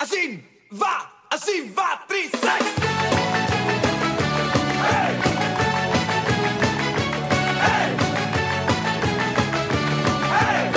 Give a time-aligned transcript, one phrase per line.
[0.00, 0.42] Así
[0.72, 2.68] va, así va, tri, seis.
[4.88, 5.12] Hey.
[7.60, 7.88] Hey.
[10.38, 10.70] Hey.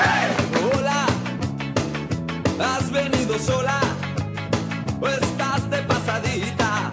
[0.00, 0.30] Hey.
[0.64, 1.06] Hola,
[2.58, 3.78] ¿has venido sola
[5.00, 6.90] o estás de pasadita?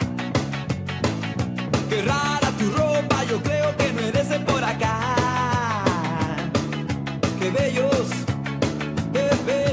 [1.90, 5.00] Qué rara tu ropa, yo creo que no por acá.
[7.40, 8.27] Qué bellos,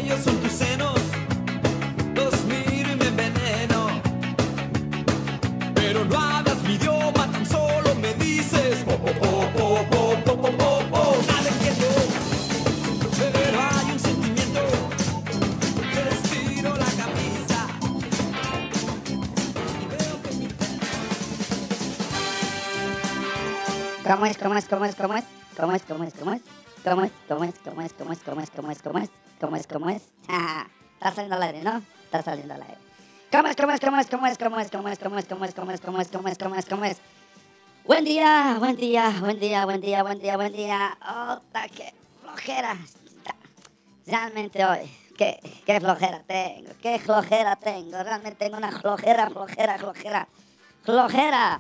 [0.05, 1.01] bellos son tus senos.
[2.15, 4.01] Los miro y me enveneno.
[5.75, 8.85] Pero no hablas mi idioma, tan solo me dices.
[8.85, 11.03] Po, po, po, po, po, po, po, po, po.
[11.29, 11.87] Nada entiendo.
[13.19, 14.61] Pero hay un sentimiento
[15.93, 17.61] que les tiro la camisa
[19.81, 20.49] y veo que mi
[24.07, 24.37] ¿Cómo es?
[24.37, 24.67] ¿Cómo es?
[24.69, 24.95] ¿Cómo es?
[24.95, 25.25] ¿Cómo es?
[25.57, 25.83] ¿Cómo es?
[25.83, 26.13] ¿Cómo es?
[26.13, 26.43] ¿Cómo es?
[26.85, 27.13] ¿Cómo es?
[27.27, 27.55] ¿Cómo es?
[27.65, 27.93] ¿Cómo es?
[27.95, 28.21] ¿Cómo es?
[28.21, 28.51] ¿Cómo es?
[28.51, 28.83] ¿Cómo es?
[28.83, 29.11] ¿Cómo es?
[29.45, 29.67] ¿Cómo es?
[29.67, 30.03] ¿Cómo es?
[30.27, 31.83] Ah, Está saliendo al aire, ¿no?
[32.07, 32.79] Está saliendo al aire.
[33.31, 33.57] ¿Cómo es?
[33.57, 33.81] ¿Cómo es?
[33.81, 34.09] ¿Cómo es?
[34.09, 34.39] ¿Cómo es?
[34.39, 34.71] ¿Cómo es?
[34.71, 35.27] ¿Cómo es?
[35.29, 35.55] ¿Cómo es?
[35.55, 35.81] ¿Cómo es?
[35.81, 36.09] ¿Cómo es?
[36.09, 36.29] ¿Cómo es?
[36.29, 36.39] ¿Cómo es?
[36.39, 36.67] ¿Cómo es?
[36.67, 36.97] ¿Cómo es?
[37.85, 40.97] Buen día, buen día, buen día, buen día, buen día, buen día.
[41.03, 42.79] ¡Ota, qué flojera!
[44.07, 48.03] Realmente hoy, qué, qué flojera tengo, qué flojera tengo.
[48.03, 50.29] Realmente tengo una flojera, flojera, flojera,
[50.85, 51.59] flojera.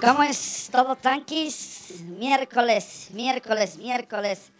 [0.00, 2.00] ¿Cómo es todo tranquis?
[2.18, 4.50] Miércoles, miércoles, miércoles.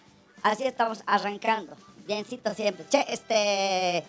[0.42, 1.74] Así estamos arrancando.
[2.06, 2.86] Biencito siempre.
[2.90, 4.04] Che, este...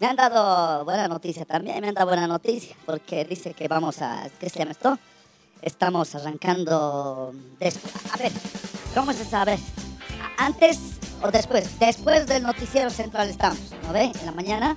[0.00, 4.02] Me han dado buena noticia también, me han dado buena noticia, porque dice que vamos
[4.02, 4.28] a...
[4.40, 4.98] ¿Qué se llama esto?
[5.62, 7.32] Estamos arrancando...
[7.60, 7.78] des-
[8.12, 8.32] A ver,
[8.92, 9.56] ¿cómo se sabe?
[10.36, 10.78] ¿Antes
[11.22, 11.78] o después?
[11.78, 14.10] Después del noticiero central estamos, ¿no ve?
[14.18, 14.74] En la mañana.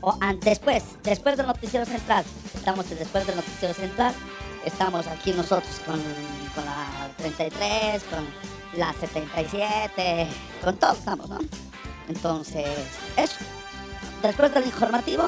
[0.00, 2.24] O después, después del noticiero central.
[2.54, 4.14] Estamos después del noticiero central.
[4.64, 6.00] Estamos aquí nosotros con,
[6.54, 8.26] con la 33, con
[8.76, 10.28] la 77,
[10.62, 11.38] con todo estamos, ¿no?
[12.08, 12.66] Entonces,
[13.16, 13.36] eso.
[14.22, 15.26] Después del informativo,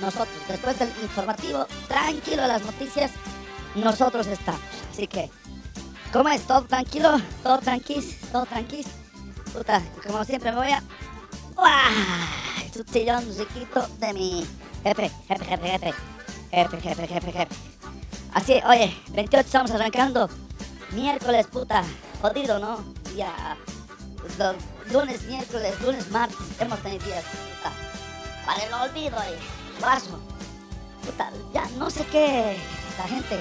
[0.00, 3.10] nosotros, después del informativo, tranquilo las noticias,
[3.74, 4.60] nosotros estamos.
[4.90, 5.30] Así que,
[6.12, 6.42] ¿cómo es?
[6.46, 7.20] ¿Todo tranquilo?
[7.42, 8.20] ¿Todo tranquis?
[8.32, 8.86] ¿Todo tranquis?
[9.52, 10.82] Puta, como siempre me voy a...
[11.56, 12.48] ¡Uah!
[12.92, 14.46] Sillón riquito de mi
[14.84, 15.94] jefe, jefe, jefe, jefe,
[16.50, 17.54] jefe, jefe, jefe, jefe.
[18.32, 20.28] Así, oye, 28 estamos arrancando.
[20.92, 21.82] Miércoles, puta,
[22.20, 22.84] jodido, ¿no?
[23.16, 23.56] Ya,
[24.92, 27.72] lunes, miércoles, lunes, martes, hemos tenido días, puta.
[28.46, 30.18] Para el olvido y paso.
[31.04, 32.56] Puta, ya no sé qué,
[32.98, 33.40] la gente.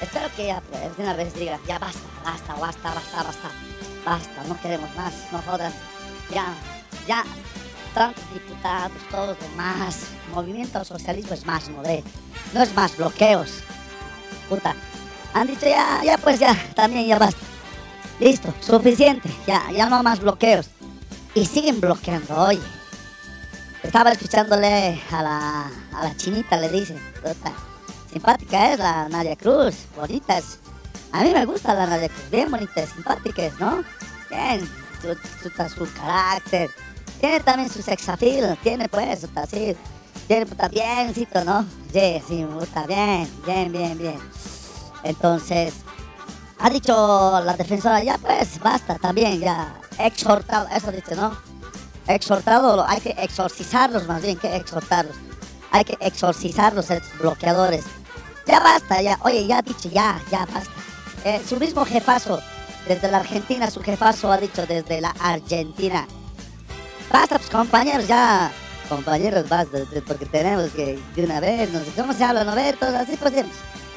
[0.00, 0.62] Espero que ya,
[0.96, 3.50] de una vez diga, ya basta, basta, basta, basta, basta.
[4.04, 5.74] Basta, no queremos más, no jodas.
[6.32, 6.54] Ya,
[7.06, 7.24] ya,
[7.94, 10.06] tantos diputados, todos demás.
[10.32, 11.82] Movimiento al socialismo es más, no.
[12.52, 13.60] No es más bloqueos.
[14.48, 14.74] Puta.
[15.34, 17.40] Han dicho ya, ya pues ya, también ya basta.
[18.20, 20.68] Listo, suficiente, ya, ya no más bloqueos.
[21.34, 22.60] Y siguen bloqueando, oye.
[23.82, 27.52] Estaba escuchándole a la, a la chinita, le dicen, puta,
[28.10, 30.58] simpática es la Nadia Cruz, bonita es.
[31.12, 33.84] A mí me gusta la Nadia Cruz, bien bonita, simpática es, ¿no?
[34.28, 34.68] Bien,
[35.00, 36.70] su, su, su carácter.
[37.20, 39.76] Tiene también su sex appeal, tiene pues, puta, sí.
[40.26, 41.64] Tiene puta biencito, ¿no?
[41.92, 44.18] Sí, sí, puta, bien, bien, bien, bien.
[45.04, 45.72] Entonces,
[46.60, 51.36] ha dicho la defensora, ya pues, basta, también, ya, exhortado, eso dice, ¿no?
[52.06, 55.16] Exhortado, hay que exorcizarlos más bien que exhortarlos.
[55.70, 57.84] Hay que exorcizarlos, estos bloqueadores.
[58.46, 60.72] Ya basta, ya, oye, ya ha dicho, ya, ya basta.
[61.24, 62.40] Eh, su mismo jefazo,
[62.86, 66.06] desde la Argentina, su jefazo ha dicho desde la Argentina.
[67.12, 68.50] Basta, pues compañeros, ya.
[68.88, 72.72] Compañeros, basta, porque tenemos que de una vez, no sé cómo se habla, ¿no ve?
[72.72, 73.34] Todo así pues.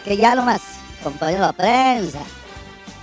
[0.04, 0.62] Que ya nomás,
[1.02, 2.20] compañero de prensa.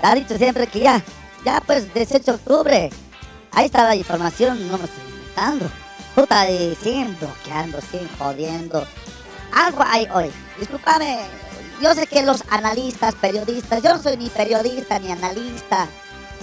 [0.02, 1.02] Ha dicho siempre que ya,
[1.44, 2.90] ya pues 18 de octubre.
[3.52, 5.70] Ahí está la información, no me estoy inventando.
[6.14, 8.86] Puta, y siguen bloqueando, siguen jodiendo.
[9.52, 10.30] Algo hay hoy.
[10.58, 11.18] Discúlpame,
[11.80, 15.88] yo sé que los analistas, periodistas, yo no soy ni periodista ni analista.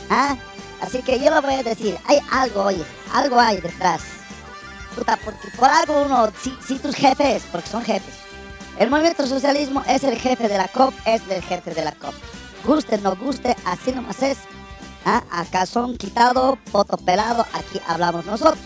[0.10, 0.36] ¿ah?
[0.82, 2.84] Así que yo lo voy a decir, hay algo, oye,
[3.14, 4.02] algo hay detrás.
[4.96, 8.14] Puta, porque por algo uno, si, si tus jefes, porque son jefes,
[8.80, 12.14] el movimiento socialismo es el jefe de la COP, es el jefe de la COP.
[12.66, 14.38] Guste, no guste, así nomás es.
[15.06, 15.22] ¿Ah?
[15.68, 18.58] Son quitado, foto pelado, aquí hablamos nosotros.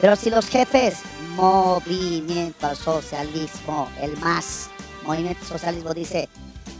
[0.00, 1.00] Pero si los jefes,
[1.36, 4.70] movimiento al socialismo, el más,
[5.04, 6.28] movimiento socialismo dice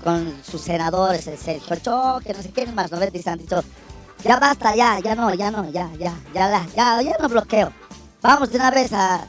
[0.02, 3.62] con sus senadores, el Sergio Choque, no sé quién más, no ves, Dice, han dicho,
[4.24, 7.72] ya basta, ya, ya no, ya no, ya, ya, ya, ya, ya, no bloqueo.
[8.22, 9.26] Vamos de una vez a...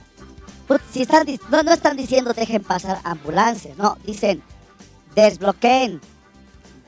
[0.68, 4.42] Put, Si están, no, no están diciendo dejen pasar ambulancias, no, dicen
[5.16, 6.00] desbloqueen,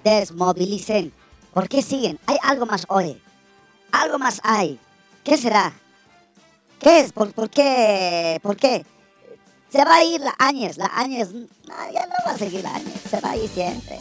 [0.04, 1.12] desmovilicen.
[1.54, 2.20] ¿Por qué siguen?
[2.28, 3.22] Hay algo más hoy.
[3.92, 4.80] Algo más hay.
[5.24, 5.74] ¿Qué será?
[6.80, 7.12] ¿Qué es?
[7.12, 8.40] ¿Por, por qué?
[8.42, 8.86] ¿Por qué?
[9.70, 11.32] Se va a ir la Áñez, la Áñez.
[11.32, 14.00] No, no va a seguir la Áñez, se va a ir siempre.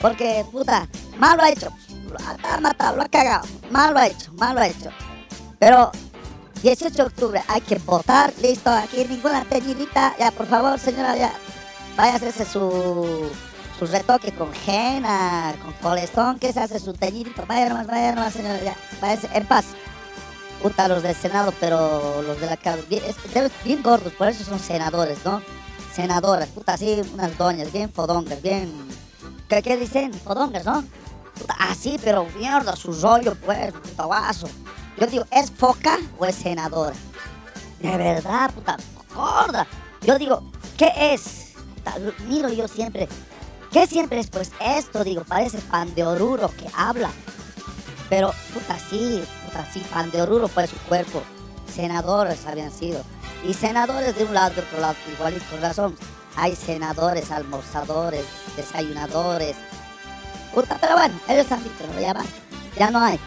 [0.00, 1.70] Porque, puta, mal lo ha hecho.
[2.08, 2.16] Lo
[2.48, 3.46] ha matado, lo ha cagado.
[3.70, 4.90] Mal lo ha hecho, mal lo ha hecho.
[5.58, 5.92] Pero
[6.62, 10.14] 18 de octubre hay que votar, listo, aquí ninguna teñidita.
[10.18, 11.32] Ya, por favor, señora, ya.
[11.96, 13.30] Vaya a hacerse su,
[13.86, 17.44] su retoque con henna, con colestón, que se hace su teñidito.
[17.46, 18.76] Vaya nomás, vaya nomás, señora, ya.
[19.00, 19.64] Váyase en paz.
[20.62, 25.18] Puta, los del Senado, pero los de la Cámara, bien, gordos, por eso son senadores,
[25.24, 25.42] ¿no?
[25.92, 28.72] Senadoras, puta, así, unas doñas, bien fodongas, bien...
[29.48, 30.14] ¿Qué, qué dicen?
[30.14, 30.84] Fodongas, ¿no?
[31.36, 34.48] Puta, así, pero mierda, su rollo, pues, puta guaso.
[34.96, 36.94] Yo digo, ¿es foca o es senadora?
[37.80, 38.76] De verdad, puta,
[39.12, 39.66] gorda.
[40.02, 40.40] Yo digo,
[40.78, 41.54] ¿qué es?
[41.74, 41.96] Puta,
[42.28, 43.08] miro yo siempre,
[43.72, 44.28] ¿qué siempre es?
[44.28, 47.10] Pues esto, digo, parece pan de oruro que habla.
[48.08, 51.22] Pero, puta, sí, puta, sí, pan de oruro por su cuerpo.
[51.74, 53.02] Senadores habían sido.
[53.46, 55.96] Y senadores de un lado, de otro lado, igual y con razón.
[56.36, 58.24] Hay senadores, almorzadores,
[58.56, 59.56] desayunadores.
[60.54, 62.30] Puta, pero bueno, ellos han dicho, no, ya basta.
[62.78, 63.18] Ya no hay.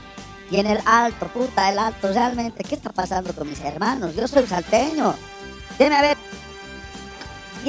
[0.51, 4.15] Y en el alto, puta, el alto, realmente, ¿qué está pasando con mis hermanos?
[4.15, 5.15] Yo soy salteño.
[5.80, 6.18] Deme a ver,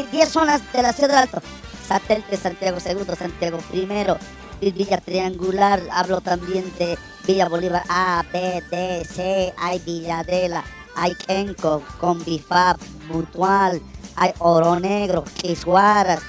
[0.05, 1.41] 10 zonas de la ciudad del alto.
[1.87, 9.05] Satélite Santiago II, Santiago Vi- Villa Triangular, hablo también de Villa Bolívar A, B, D,
[9.05, 10.65] C, hay Villadela,
[10.97, 12.79] hay Kenco, Convifab,
[13.09, 13.81] Mutual,
[14.17, 16.21] hay Oro Negro, Quisguaras.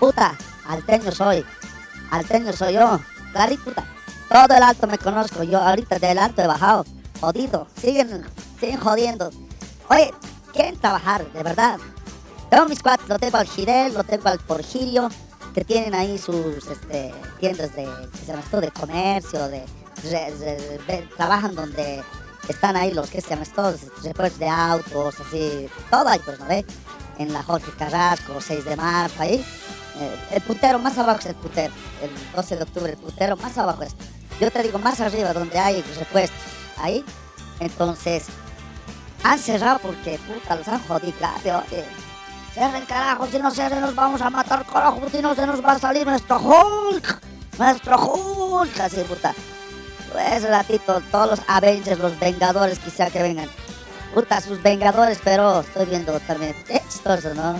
[0.00, 0.36] Puta,
[0.68, 1.44] alteño soy,
[2.10, 3.00] alteño soy yo,
[3.32, 3.84] claro, puta.
[4.28, 6.84] Todo el alto me conozco, yo ahorita del alto he bajado,
[7.20, 8.26] jodido, siguen,
[8.58, 9.30] siguen jodiendo.
[9.88, 10.12] Oye,
[10.52, 11.78] quieren trabajar, de verdad.
[12.50, 15.08] Tengo mis cuates, lo tengo al Girel, lo tengo al Porgirio,
[15.54, 18.60] que tienen ahí sus este, tiendas de, ¿qué se llama esto?
[18.60, 19.64] de comercio, de,
[21.16, 22.04] trabajan donde
[22.48, 26.46] están ahí los que se llama esto, repuestos de autos, así, todo ahí pues, ¿no
[26.46, 26.64] ve?
[27.18, 29.44] En la Jorge Carrasco, 6 de marzo, ahí.
[29.98, 31.72] Eh, el putero, más abajo es el putero,
[32.02, 33.96] el 12 de octubre, el putero, más abajo es.
[34.38, 36.38] Yo te digo, más arriba, donde hay repuestos,
[36.76, 37.02] ahí.
[37.58, 38.26] Entonces,
[39.22, 41.14] han cerrado porque, puta, los han jodido.
[42.56, 45.72] Cierren, carajo, si no cierren nos vamos a matar, carajo, si no se nos va
[45.72, 47.20] a salir nuestro Hulk.
[47.58, 49.34] Nuestro Hulk, así, puta.
[50.10, 53.50] Pues, ratito, todos los Avengers, los Vengadores, quizá que vengan.
[54.14, 56.56] Puta, sus Vengadores, pero estoy viendo también.
[56.88, 57.56] Chistoso, ¿no?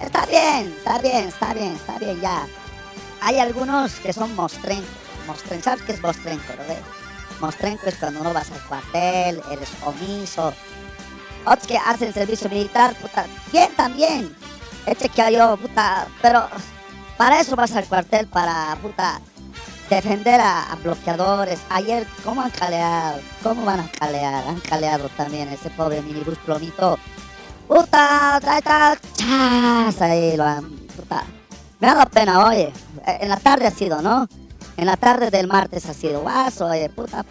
[0.00, 2.46] Está bien, está bien, está bien, está bien, ya.
[3.22, 4.86] Hay algunos que son mostrencos.
[5.26, 7.44] Mostren, ¿Sabes qué es mostrenco, no?
[7.44, 10.54] Mostrenco es cuando no vas al cuartel, eres omiso,
[11.44, 14.34] otros que hacen servicio militar, puta, bien también.
[14.86, 16.48] He chequeado yo, puta, pero
[17.16, 19.20] para eso vas al cuartel, para, puta,
[19.88, 21.60] defender a, a bloqueadores.
[21.68, 23.20] Ayer, ¿cómo han caleado?
[23.42, 24.46] ¿Cómo van a calear?
[24.48, 26.98] Han caleado también ese pobre minibús plomito.
[27.68, 31.24] Puta, está, chas, ahí lo han, puta.
[31.78, 32.72] Me dado pena, oye.
[33.06, 34.28] En la tarde ha sido, ¿no?
[34.76, 37.24] En la tarde del martes ha sido, guaso, oye, puta.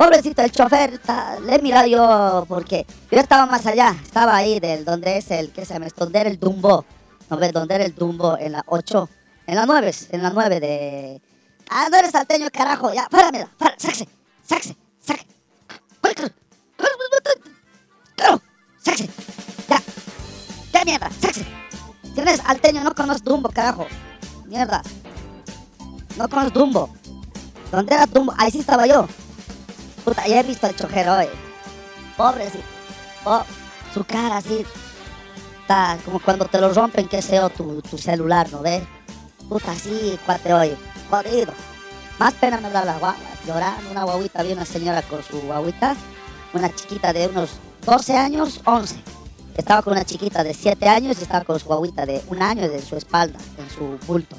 [0.00, 0.98] Pobrecito el chofer,
[1.44, 5.50] le he mirado yo porque yo estaba más allá, estaba ahí del donde es el,
[5.52, 6.04] ¿qué se esto?
[6.04, 6.86] Donde era el Dumbo,
[7.28, 9.08] no ves, donde era el Dumbo en la 8,
[9.46, 11.20] en la 9, en la 9 de...
[11.68, 14.08] Ah, no eres salteño, carajo, ya, páramela, para, sáquese,
[14.42, 15.26] sáquese, sáquese.
[18.16, 18.40] Claro,
[18.82, 19.10] sáquese,
[19.68, 19.82] ya,
[20.72, 21.46] ya mierda, sáquese.
[22.14, 23.86] Si eres salteño, no conoces Dumbo, carajo,
[24.46, 24.80] mierda.
[26.16, 26.88] No conoces Dumbo.
[27.70, 28.32] ¿Dónde era Dumbo?
[28.38, 29.06] Ahí sí estaba yo.
[30.04, 31.26] Puta, ya he visto al chofer hoy.
[32.16, 32.60] Pobre, sí.
[33.24, 33.42] Oh,
[33.92, 34.64] su cara así.
[35.62, 38.82] Está como cuando te lo rompen, qué sé yo, tu, tu celular, ¿no ves?
[39.48, 40.76] Puta, así, cuate hoy.
[41.08, 41.52] Jodido.
[42.18, 43.16] Más pena me da la guagua.
[43.46, 45.96] Llorando, una guaguita, vi una señora con su guaguita.
[46.52, 47.50] Una chiquita de unos
[47.86, 48.96] 12 años, 11.
[49.56, 52.64] Estaba con una chiquita de 7 años y estaba con su guaguita de un año
[52.64, 54.36] en su espalda, en su bulto,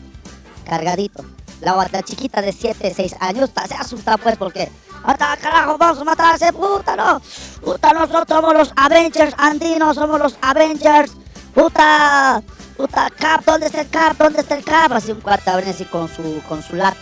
[0.65, 1.23] cargadito.
[1.61, 4.69] La, la chiquita de 7, 6 años se asusta pues porque
[5.03, 5.77] ¡Ata, carajo!
[5.77, 7.21] ¡Vamos a matar a ese puta, no!
[7.61, 9.95] ¡Puta, nosotros somos los Avengers andinos!
[9.95, 11.13] ¡Somos los Avengers!
[11.53, 12.41] ¡Puta!
[12.77, 13.43] ¡Puta, Cap!
[13.45, 14.17] ¿Dónde está el Cap?
[14.17, 14.91] ¿Dónde está el Cap?
[14.93, 16.97] Así un cuarto venía así con su, con su lata.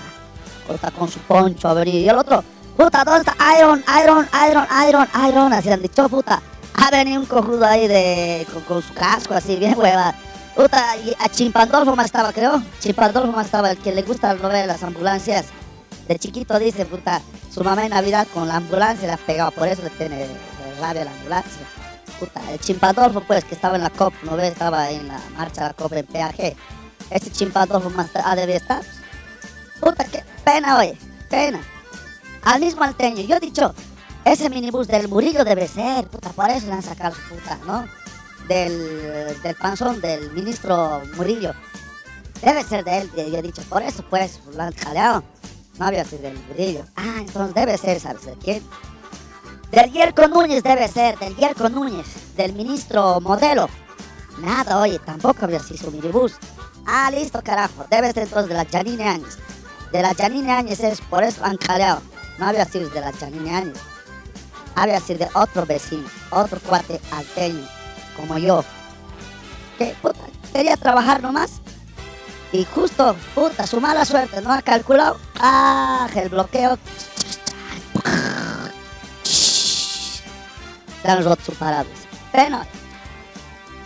[0.67, 1.95] Puta, con su poncho a venir.
[1.95, 2.43] Y el otro,
[2.77, 5.53] puta, ¿dónde está Iron, Iron, Iron, Iron, Iron?
[5.53, 6.41] Así han dicho, puta.
[6.75, 10.13] Ha venido un cojudo ahí de, con, su casco así, bien hueva.
[10.55, 12.61] Puta, y a Chimpandolfo más estaba, creo.
[12.79, 15.47] Chimpandolfo más estaba, el que le gusta el de las ambulancias.
[16.07, 17.21] De chiquito dice, puta,
[17.59, 20.25] su mamá en Navidad con la ambulancia le ha pegado, por eso le tiene
[20.79, 21.61] rabia la ambulancia.
[22.17, 24.53] Puta, el Chimpandolfo, pues, que estaba en la COP, ¿no ves?
[24.53, 26.55] Estaba en la marcha de la COP en peaje.
[27.09, 28.81] Ese Chimpandolfo más ha debido estar.
[29.81, 30.97] Puta, qué pena, oye,
[31.29, 31.59] pena.
[32.43, 33.75] Al mismo alteño, yo he dicho,
[34.23, 37.85] Ese minibús del Murillo debe ser, puta, por eso le han sacado su puta, ¿no?
[38.47, 41.53] Del, del panzón del ministro Murillo.
[42.41, 45.25] Debe ser de él, yo he dicho, por eso pues lo han jaleado.
[45.79, 46.83] No había sido del Murillo.
[46.95, 48.61] Ah, entonces debe ser, ¿sabes quién?
[49.71, 53.69] Del Yerko Núñez debe ser, del Yerko Núñez, del ministro Modelo.
[54.39, 56.33] Nada, oye, tampoco había sido su minibús.
[56.85, 57.85] Ah, listo, carajo.
[57.89, 59.37] Debe ser entonces de la Janine Áñez.
[59.91, 62.01] De la Janine Áñez es, por eso han jaleado.
[62.37, 63.77] No había sido de la Janine Áñez.
[64.75, 67.67] Había sido de otro vecino, otro cuate alteño,
[68.15, 68.63] como yo.
[69.77, 70.19] Que, puta,
[70.53, 71.61] quería trabajar nomás.
[72.51, 75.17] Y justo, puta, su mala suerte, no ha calculado.
[75.39, 76.77] Ah, el bloqueo.
[81.03, 82.07] Le han roto su parabrisas.
[82.31, 82.59] Pero,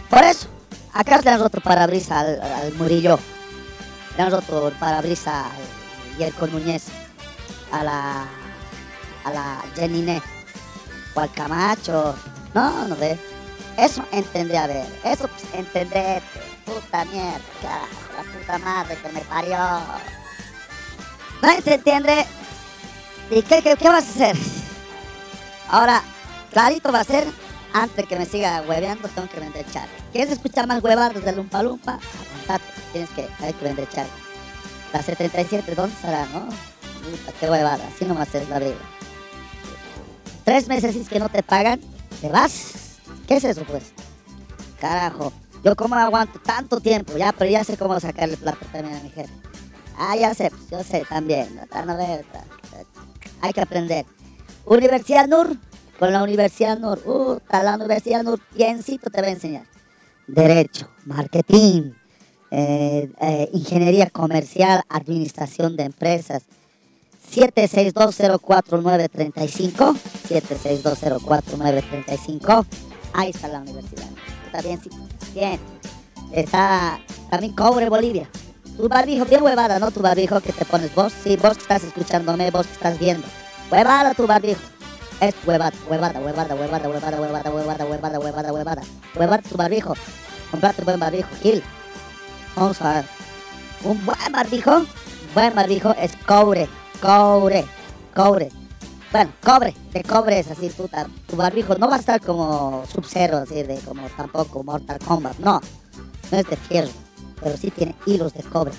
[0.10, 0.48] por eso,
[0.94, 3.20] acá le han roto parabrisas al, al Murillo.
[4.16, 6.86] Le han roto el parabrisas al Yerko Núñez.
[7.72, 8.26] A la,
[9.26, 10.22] a la Jenine.
[11.16, 12.16] O al Camacho.
[12.54, 13.20] No, no ve.
[13.78, 14.86] Eso entendé a ver.
[15.04, 16.24] Eso pues.
[16.84, 17.40] Puta mierda.
[18.16, 19.58] La puta madre que me parió.
[21.64, 22.26] Se entiende.
[23.30, 24.38] ¿Y qué, qué, vas a hacer?
[25.70, 26.02] Ahora,
[26.52, 27.26] clarito va a ser,
[27.74, 29.94] antes que me siga hueveando, tengo que vender charla.
[30.12, 32.00] ¿Quieres escuchar más huevadas de Lumpa Lumpa?
[32.32, 34.12] Aguantate, tienes que, hay que vender charla.
[34.94, 36.42] La 77, ¿dónde estará, no?
[36.42, 38.76] Puta, qué huevada, así nomás es la vida.
[40.44, 41.82] Tres meses es que no te pagan,
[42.22, 43.00] te vas.
[43.28, 43.94] ¿Qué es eso, pues?
[44.80, 49.02] Carajo, yo como aguanto tanto tiempo, ya, pero ya sé cómo sacarle plata también a
[49.02, 49.34] mi jefe.
[49.98, 51.48] Ah, ya sé, pues, yo sé también.
[51.56, 52.04] no, no, no,
[53.42, 54.06] Hay que aprender.
[54.66, 55.56] Universidad Nur,
[56.00, 59.66] con la Universidad Nur, uh, la Universidad Nur, biencito te va a enseñar.
[60.28, 61.92] Derecho, marketing,
[62.52, 66.44] eh, eh, ingeniería comercial, administración de empresas.
[67.32, 69.96] 7620435,
[70.30, 72.66] 7620435,
[73.14, 74.10] ahí está la universidad.
[74.46, 74.90] Está bien, sí,
[75.34, 75.60] bien.
[76.32, 77.00] Está
[77.30, 78.30] también Cobre Bolivia.
[78.78, 79.92] Tu barbijo, bien huevada, ¿no?
[79.92, 81.14] Tu barbijo que te pones vos.
[81.24, 83.28] Sí, vos que estás escuchándome, vos que estás viendo.
[83.72, 84.62] Huevada tu barbijo.
[85.20, 88.82] Es huevada, huevada, huevada, huevada, huevada, huevada, huevada, huevada, huevada, huevada.
[89.16, 89.94] Huevada tu barbijo.
[90.50, 91.64] Comprate un buen barbijo, Gil.
[92.56, 93.06] Vamos a ver.
[93.84, 94.86] Un buen barbijo,
[95.34, 96.68] buen barbijo es cobre,
[97.02, 97.66] cobre,
[98.16, 98.50] cobre.
[99.14, 101.08] Bueno, cobre, de cobre es así, puta.
[101.28, 105.62] Tu barbijo no va a estar como Sub-Zero, así de como tampoco Mortal Kombat, no.
[106.32, 106.90] No es de fierro,
[107.40, 108.74] pero sí tiene hilos de cobre.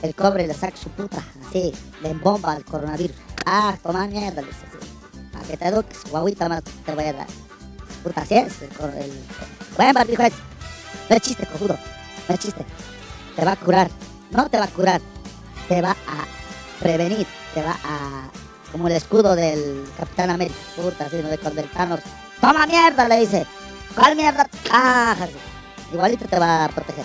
[0.00, 1.72] El cobre le saca su puta, así,
[2.02, 3.14] le bomba al coronavirus.
[3.44, 5.28] Ah, toma mierda, dice así.
[5.32, 7.26] Para que te eduques, guaguita más te voy a dar.
[8.02, 8.62] Puta, así es.
[8.62, 9.12] El, cor- el,
[9.76, 10.32] buen barbijo es.
[11.10, 11.76] No es chiste, cojudo.
[12.26, 12.64] No es chiste.
[13.36, 13.90] Te va a curar.
[14.30, 15.00] No te va a curar.
[15.68, 17.26] Te va a prevenir.
[17.52, 18.30] Te va a.
[18.72, 20.58] Como el escudo del Capitán América.
[20.76, 21.28] Puta, así, ¿no?
[21.28, 22.00] De cuando el Thanos.
[22.40, 23.08] ¡Toma mierda!
[23.08, 23.46] Le dice.
[23.94, 24.48] ¿Cuál mierda?
[24.70, 25.16] ¡Ah!
[25.20, 25.32] así.
[25.92, 27.04] Igualito te va a proteger.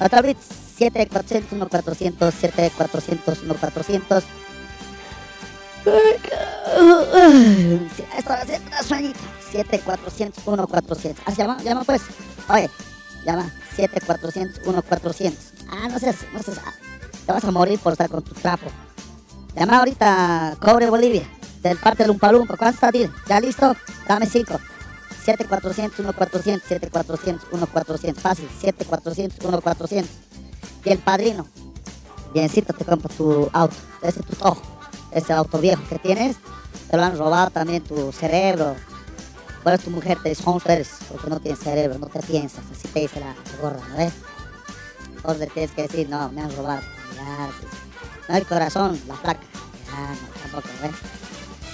[0.00, 0.36] Otra vez,
[0.78, 4.24] 7400, 1400, 7400, 1400.
[8.16, 9.18] Esto va a ser una sueñito.
[9.52, 11.24] 7400, 1400.
[11.26, 12.02] Ah, llama, llama pues.
[12.48, 12.70] Oye,
[13.26, 15.44] llama 7400, 1400.
[15.70, 16.60] Ah, no seas, no seas.
[16.64, 16.72] ah,
[17.26, 18.66] Te vas a morir por estar con tu trapo.
[19.56, 21.22] Llama ahorita Cobre Bolivia.
[21.62, 22.56] Del parte Lumpa Lumpa.
[22.56, 23.10] ¿Cuánto está, tío?
[23.28, 23.74] ¿Ya listo?
[24.06, 24.58] Dame 5.
[25.24, 28.22] 7400, 1400, 7400, 1400.
[28.22, 28.48] Fácil.
[28.60, 30.10] 7400, 1400.
[30.84, 31.46] Y el padrino.
[32.34, 33.76] Biencito te compra tu auto.
[34.02, 34.60] Ese es tu tojo.
[35.12, 36.36] Ese auto viejo que tienes.
[36.90, 38.76] Te lo han robado también tu cerebro.
[39.64, 42.62] Eso tu mujer te dice, porque no tienes cerebro, no te piensas.
[42.70, 44.12] Así te dice la, gorda, ¿no ves?
[45.38, 46.82] Le tienes que decir, no, me han robado.
[48.28, 49.40] No el corazón, la placa.
[49.86, 50.92] Ya, no, tampoco, ¿ves?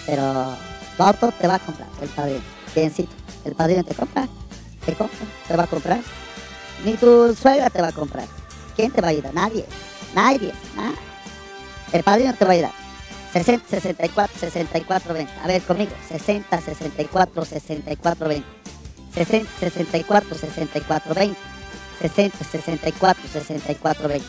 [0.06, 0.56] Pero
[0.96, 2.42] tu auto te va a comprar, el padrino.
[2.74, 3.12] Biencito.
[3.44, 4.28] El padrino te compra,
[4.84, 6.00] te compra, te va a comprar.
[6.84, 8.26] Ni tu suegra te va a comprar.
[8.76, 9.34] ¿Quién te va a ayudar?
[9.34, 9.64] Nadie.
[10.14, 10.52] Nadie.
[11.92, 12.72] El padrino te va a ayudar.
[13.32, 15.32] 60, 64, 64, 20.
[15.42, 15.92] A ver, conmigo.
[16.08, 18.46] 60, 64, 64, 20.
[19.14, 21.38] 60, 64, 64, 20.
[22.00, 24.26] 60, 64, 64, 20.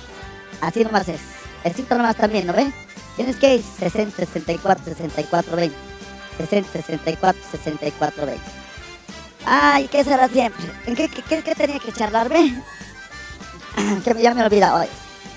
[0.61, 1.40] Así nomás es.
[1.63, 2.73] El cito nomás también, ¿no ven?
[3.15, 5.75] Tienes que ir 60, 64, 64, 20.
[6.37, 8.41] 60, 64, 64, 20.
[9.45, 10.65] Ay, ¿qué será siempre?
[10.85, 12.53] ¿En qué, qué, qué- tenía que charlar, ve?
[14.03, 14.87] que ya me olvida hoy.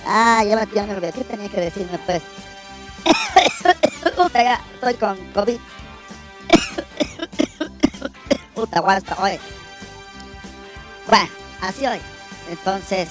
[0.06, 1.12] Ah, ya me, ya me olvidé.
[1.12, 2.22] ¿Qué tenía que decirme, pues?
[4.16, 5.58] Puta, ya estoy con COVID.
[8.54, 9.40] Puta, guasta, oye.
[11.08, 11.28] Bueno,
[11.60, 11.98] así hoy.
[12.50, 13.08] Entonces,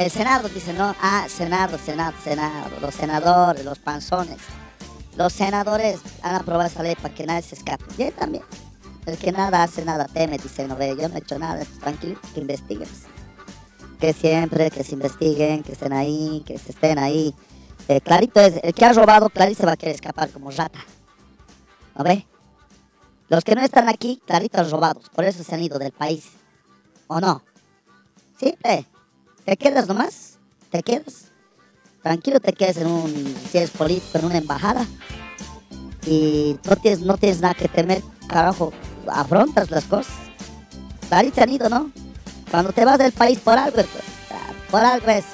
[0.00, 4.38] el Senado dice, no, ah, Senado, Senado, Senado, los senadores, los panzones.
[5.14, 7.84] los senadores han aprobado esa ley para que nadie se escape.
[7.98, 8.42] Y él también.
[9.04, 12.18] El que nada hace, nada teme, dice, no ve, yo no he hecho nada, tranquilo,
[12.32, 12.88] que investiguen.
[14.00, 17.34] Que siempre, que se investiguen, que estén ahí, que estén ahí.
[17.86, 20.78] Eh, clarito es, el que ha robado, clarito se va a querer escapar como rata.
[21.94, 22.26] ¿No ve?
[23.28, 26.24] Los que no están aquí, claritos robados, por eso se han ido del país.
[27.06, 27.42] ¿O no?
[28.38, 28.89] Simple.
[29.50, 30.38] ¿Te quedas nomás?
[30.70, 31.32] ¿Te quedas?
[32.04, 34.86] Tranquilo te quedas en un, si eres político, en una embajada.
[36.06, 38.72] Y no tienes, no tienes nada que temer, carajo,
[39.08, 40.14] afrontas las cosas.
[41.08, 41.90] Clarito se han ido, ¿no?
[42.48, 43.82] Cuando te vas del país por algo,
[44.70, 45.24] por algo es.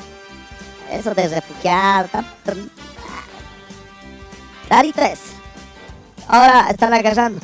[0.90, 2.08] Eso de refugiar,
[4.66, 5.20] Clarito es.
[6.26, 7.38] Ahora están agarrando.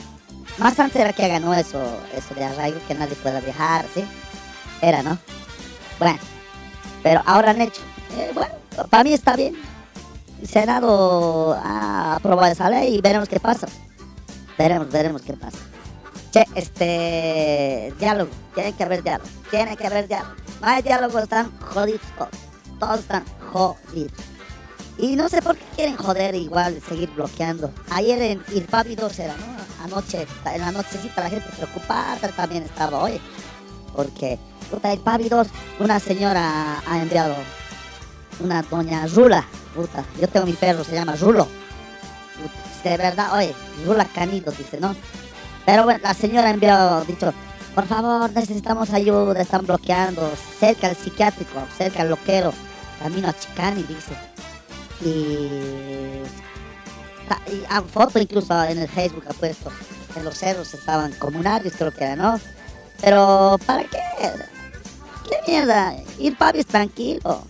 [0.57, 1.83] Más antes era que ganó eso,
[2.17, 4.03] eso de arraigo, que nadie pueda viajar, ¿sí?
[4.81, 5.19] Era, ¿no?
[5.99, 6.19] Bueno,
[7.03, 7.83] pero ahora han hecho.
[8.17, 8.55] Eh, bueno,
[8.91, 9.55] para mí está bien.
[10.41, 13.69] El Senado ha aprobado esa ley y veremos qué pasa.
[14.59, 15.59] Veremos, veremos qué pasa.
[16.33, 17.93] Che, este.
[17.99, 18.31] Diálogo.
[18.55, 19.29] Tiene que haber diálogo.
[19.51, 20.35] Tiene que haber diálogo.
[20.61, 22.31] No hay diálogo, están jodidos todos.
[22.79, 24.13] Todos están jodidos.
[24.99, 27.73] Y no sé por qué quieren joder igual, seguir bloqueando.
[27.91, 29.85] Ayer en Irpavi 2 era, ¿no?
[29.85, 33.21] Anoche, en la nochecita la gente preocupada también estaba hoy.
[33.95, 34.39] Porque,
[34.73, 35.47] puta, Irpavi 2,
[35.81, 37.37] una señora ha enviado,
[38.41, 41.47] una doña Rula, puta, yo tengo mi perro, se llama Rulo.
[42.83, 43.55] De verdad, oye,
[43.87, 44.97] Rula Canido, dice, ¿no?
[45.65, 47.33] Pero bueno, la señora ha enviado, dicho,
[47.75, 52.53] por favor, necesitamos ayuda, están bloqueando, cerca al psiquiátrico, cerca al loquero,
[53.01, 54.17] camino a Chicani, dice
[55.05, 56.23] y,
[57.29, 59.71] ta- y a foto incluso en el Facebook ha puesto
[60.15, 62.41] que los cerros estaban comunarios creo que era no
[63.01, 63.99] pero para qué
[65.29, 67.43] qué mierda ir pavis tranquilo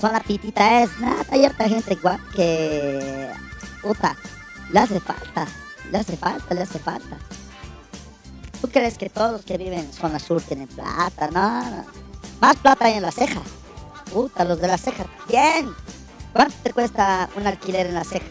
[0.00, 3.30] son la pitita es nada hay harta gente igual que
[3.82, 4.16] puta
[4.72, 5.46] le hace falta
[5.90, 7.18] le hace falta le hace falta
[8.64, 11.28] ¿Tú crees que todos los que viven en zona sur tienen plata?
[11.30, 11.84] No.
[12.40, 13.42] Más plata hay en la ceja.
[14.10, 15.04] Puta, los de la ceja.
[15.28, 15.70] Bien.
[16.32, 18.24] ¿Cuánto te cuesta un alquiler en la ceja?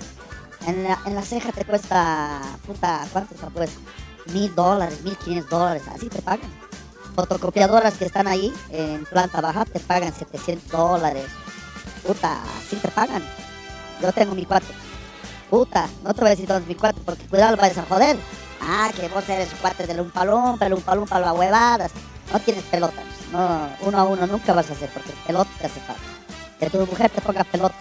[0.66, 3.70] En la, en ceja te cuesta, puta, ¿cuánto te pues?
[4.34, 6.50] Mil dólares, mil quinientos dólares, así te pagan.
[7.16, 11.26] Fotocopiadoras que están ahí en planta baja te pagan 700 dólares.
[12.06, 13.24] Puta, así te pagan.
[14.02, 14.68] Yo tengo mi cuate.
[15.50, 17.84] Puta, no te voy a decir dónde es mi cuate porque cuidado lo vayas a
[17.84, 18.18] joder.
[18.62, 21.92] Ah, que vos eres un cuate del umpalumpa, el umpalumpa lo huevadas.
[22.32, 23.06] No tienes pelotas.
[23.32, 26.14] No, uno a uno nunca vas a hacer porque pelotas te falta
[26.60, 27.78] que tu mujer te ponga pelotas.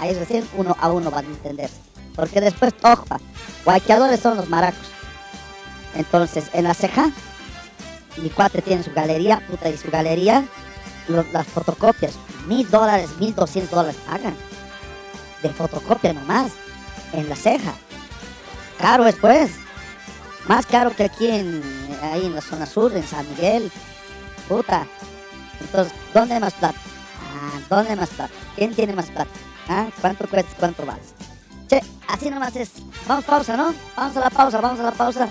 [0.00, 1.76] Ahí recién uno a uno van a entenderse.
[2.14, 3.04] Porque después, ojo,
[3.64, 4.86] guayqueadores son los maracos.
[5.94, 7.10] Entonces, en la ceja,
[8.18, 10.44] mi cuate tiene su galería, puta, y su galería,
[11.08, 12.14] lo- las fotocopias,
[12.46, 14.36] mil dólares, mil doscientos dólares pagan.
[15.42, 16.52] De fotocopia nomás,
[17.12, 17.72] en la ceja.
[18.78, 19.50] Caro es pues.
[20.46, 21.62] Más caro que aquí en,
[22.02, 23.70] ahí en la zona sur, en San Miguel.
[24.48, 24.86] Puta.
[25.60, 26.78] Entonces, ¿dónde más plata?
[27.34, 28.32] Ah, ¿dónde más plata?
[28.56, 29.30] ¿Quién tiene más plata?
[29.68, 30.50] Ah, ¿cuánto cuesta?
[30.58, 31.02] ¿Cuánto vale?
[31.68, 32.70] Che, así nomás es.
[33.06, 33.74] Vamos pausa, ¿no?
[33.96, 35.28] Vamos a la pausa, vamos a la pausa.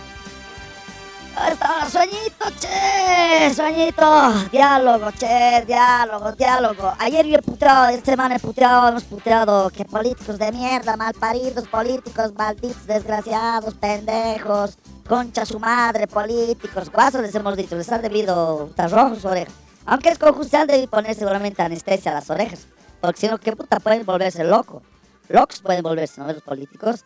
[1.46, 4.34] Está, sueñito, che, sueñito.
[4.52, 6.94] Diálogo, che, diálogo, diálogo.
[7.00, 11.14] Ayer yo he puteado, esta semana he puteado, hemos puteado que políticos de mierda, mal
[11.14, 16.92] paridos, políticos malditos, desgraciados, pendejos, concha su madre, políticos.
[16.92, 19.54] Guasos les hemos dicho, les han debido puta, rojos orejas.
[19.86, 22.68] Aunque es con justicia debe poner seguramente anestesia a las orejas.
[23.00, 24.82] Porque si no, qué puta pueden volverse locos.
[25.30, 26.28] Locos pueden volverse, ¿no?
[26.34, 27.06] Los políticos.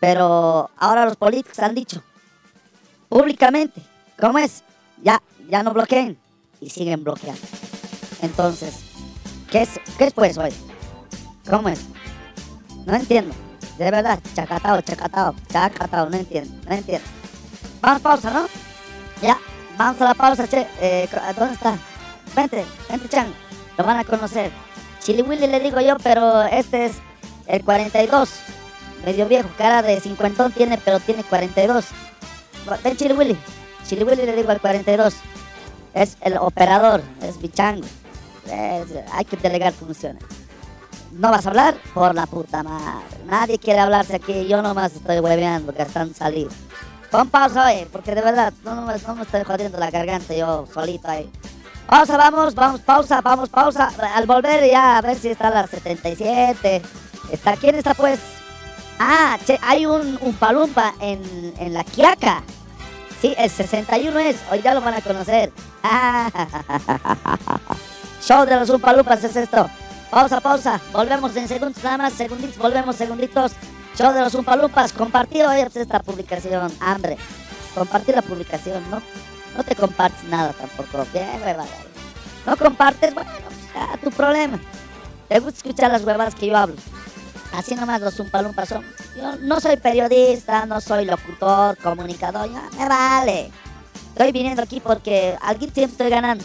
[0.00, 2.02] Pero ahora los políticos han dicho
[3.14, 3.80] públicamente,
[4.18, 4.64] ¿cómo es?
[5.00, 6.18] Ya, ya no bloqueen
[6.60, 7.40] y siguen bloqueando.
[8.22, 8.80] Entonces,
[9.52, 10.52] ¿qué es, qué es pues hoy?
[11.48, 11.82] ¿Cómo es?
[12.84, 13.32] No entiendo.
[13.78, 17.06] De verdad, chacatao, chacatao, chacatao, no entiendo, no entiendo.
[17.80, 18.46] Vamos pausa, ¿no?
[19.22, 19.38] Ya,
[19.78, 20.66] vamos a la pausa, che.
[20.80, 21.78] Eh, ¿Dónde está?
[22.34, 23.32] Vente, vente, Chan.
[23.78, 24.50] Lo van a conocer.
[24.98, 26.94] Chili Willy le digo yo, pero este es
[27.46, 28.28] el 42.
[29.06, 31.84] Medio viejo, cara de cincuentón tiene, pero tiene 42.
[32.82, 33.36] Ven, Chili Willy.
[33.86, 35.14] Chili Willy le digo al 42.
[35.94, 37.86] Es el operador, es bichango.
[38.46, 40.22] Es- hay que delegar funciones.
[41.12, 41.76] ¿No vas a hablar?
[41.94, 43.04] Por la puta madre.
[43.26, 44.46] Nadie quiere hablarse aquí.
[44.48, 46.50] Yo nomás estoy hueveando, gastando saliva.
[47.10, 50.66] Pon pausa, oye, porque de verdad no, no, no me estoy jodiendo la garganta yo
[50.74, 51.30] solito ahí.
[51.86, 53.92] Pausa, vamos, vamos, pausa, vamos, pausa.
[54.16, 56.82] Al volver ya a ver si está la 77.
[57.30, 58.18] Está, ¿Quién está pues?
[58.98, 62.42] Ah, che, hay un, un palumpa en, en la Quiaca.
[63.24, 65.50] Sí, el 61 es, hoy ya lo van a conocer.
[68.20, 69.66] Show de los Umpalumpas es esto.
[70.10, 70.78] Pausa, pausa.
[70.92, 73.52] Volvemos en segundos nada más, segunditos, volvemos segunditos.
[73.96, 77.16] Show de los Umpalumpas, compartido hoy pues, esta publicación, hambre.
[77.74, 79.00] Compartir la publicación, ¿no?
[79.56, 81.06] No te compartes nada tampoco.
[81.14, 81.64] Bien, huevada.
[82.44, 84.60] No compartes, bueno, pues ya, tu problema.
[85.30, 86.76] Te gusta escuchar las huevadas que yo hablo.
[87.56, 88.84] Así nomás los Umpalumpas son.
[89.16, 93.50] Yo no soy periodista, no soy locutor, comunicador, ya me vale.
[94.08, 96.44] Estoy viniendo aquí porque aquí siempre estoy ganando.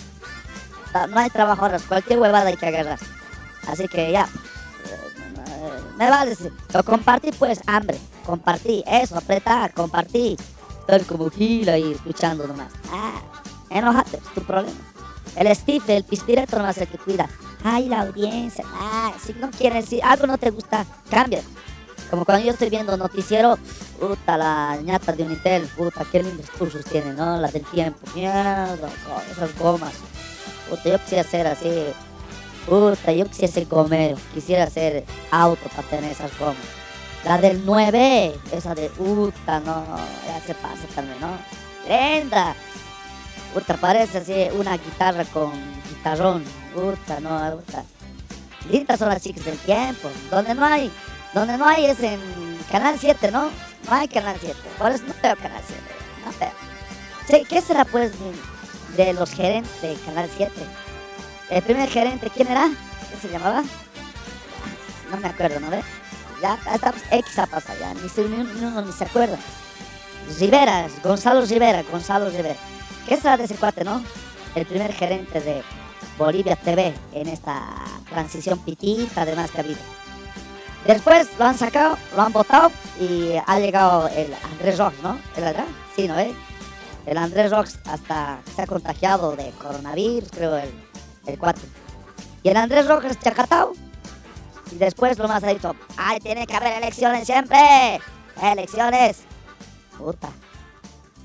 [1.10, 3.00] No hay trabajo cualquier huevada hay que agarrar.
[3.68, 4.28] Así que ya,
[5.98, 6.36] me vale.
[6.74, 8.00] Lo compartí, pues, hambre.
[8.26, 10.38] Compartí, eso, apretar, compartí.
[10.82, 12.72] Estoy como gila ahí escuchando nomás.
[12.92, 13.22] Ah,
[13.70, 14.89] enojate, es tu problema.
[15.36, 17.30] El Steve, el pispireto nomás es el que cuida.
[17.64, 18.64] Ay, la audiencia.
[18.74, 21.42] Ah, si no quieres, si algo no te gusta, cambia.
[22.10, 23.58] Como cuando yo estoy viendo noticiero,
[24.00, 27.38] puta, la ñata de Unitel, puta, qué lindos cursos tienen, ¿no?
[27.38, 28.76] La del tiempo, mierda,
[29.32, 29.94] esas gomas.
[30.70, 31.70] Puta, yo quisiera ser así,
[32.68, 36.58] puta, yo quisiera ser gomero, quisiera ser auto para tener esas gomas.
[37.26, 39.86] La del 9, esa de puta, no,
[40.26, 41.30] ya se pasa también, ¿no?
[41.88, 42.56] Linda.
[43.54, 45.52] Puta, parece así una guitarra con
[45.90, 47.84] guitarrón, puta, no, puta.
[48.70, 50.92] Lindas son las chicas del tiempo, donde no hay,
[51.34, 52.20] donde no hay es en
[52.72, 53.50] Canal 7, ¿no?
[53.88, 55.82] No hay Canal 7, por eso no veo Canal 7,
[56.26, 57.46] no veo.
[57.48, 58.12] ¿Qué será pues
[58.96, 60.54] de, los gerentes de Canal 7?
[61.50, 62.70] El primer gerente, ¿quién era?
[63.12, 63.64] ¿Qué se llamaba?
[65.10, 65.82] No me acuerdo, ¿no ve?
[66.42, 69.38] Ya, hasta pues, X ha pasado, ya, ni, se, ni uno ni se acuerda.
[70.40, 72.60] Rivera, Gonzalo Rivera, Gonzalo Rivera.
[73.10, 74.04] ¿Qué será de ese cuate, no?
[74.54, 75.64] El primer gerente de
[76.16, 77.66] Bolivia TV en esta
[78.08, 79.80] transición pitita, además que ha habido.
[80.86, 85.18] Después lo han sacado, lo han votado y ha llegado el Andrés Rox, ¿no?
[85.36, 85.66] ¿Es verdad?
[85.96, 86.20] Sí, ¿no?
[86.20, 86.36] eh?
[87.08, 90.70] El Andrés Rox hasta se ha contagiado de coronavirus, creo, el,
[91.26, 91.62] el cuate.
[92.44, 93.74] Y el Andrés Rox es chacatao.
[94.72, 98.00] Y después lo más ha dicho, ¡ay, tiene que haber elecciones siempre!
[98.40, 99.22] ¡Elecciones!
[99.98, 100.30] Puta.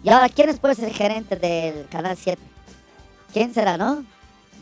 [0.05, 2.41] Y ahora, ¿quién es pues el gerente del Canal 7?
[3.33, 4.05] ¿Quién será, no?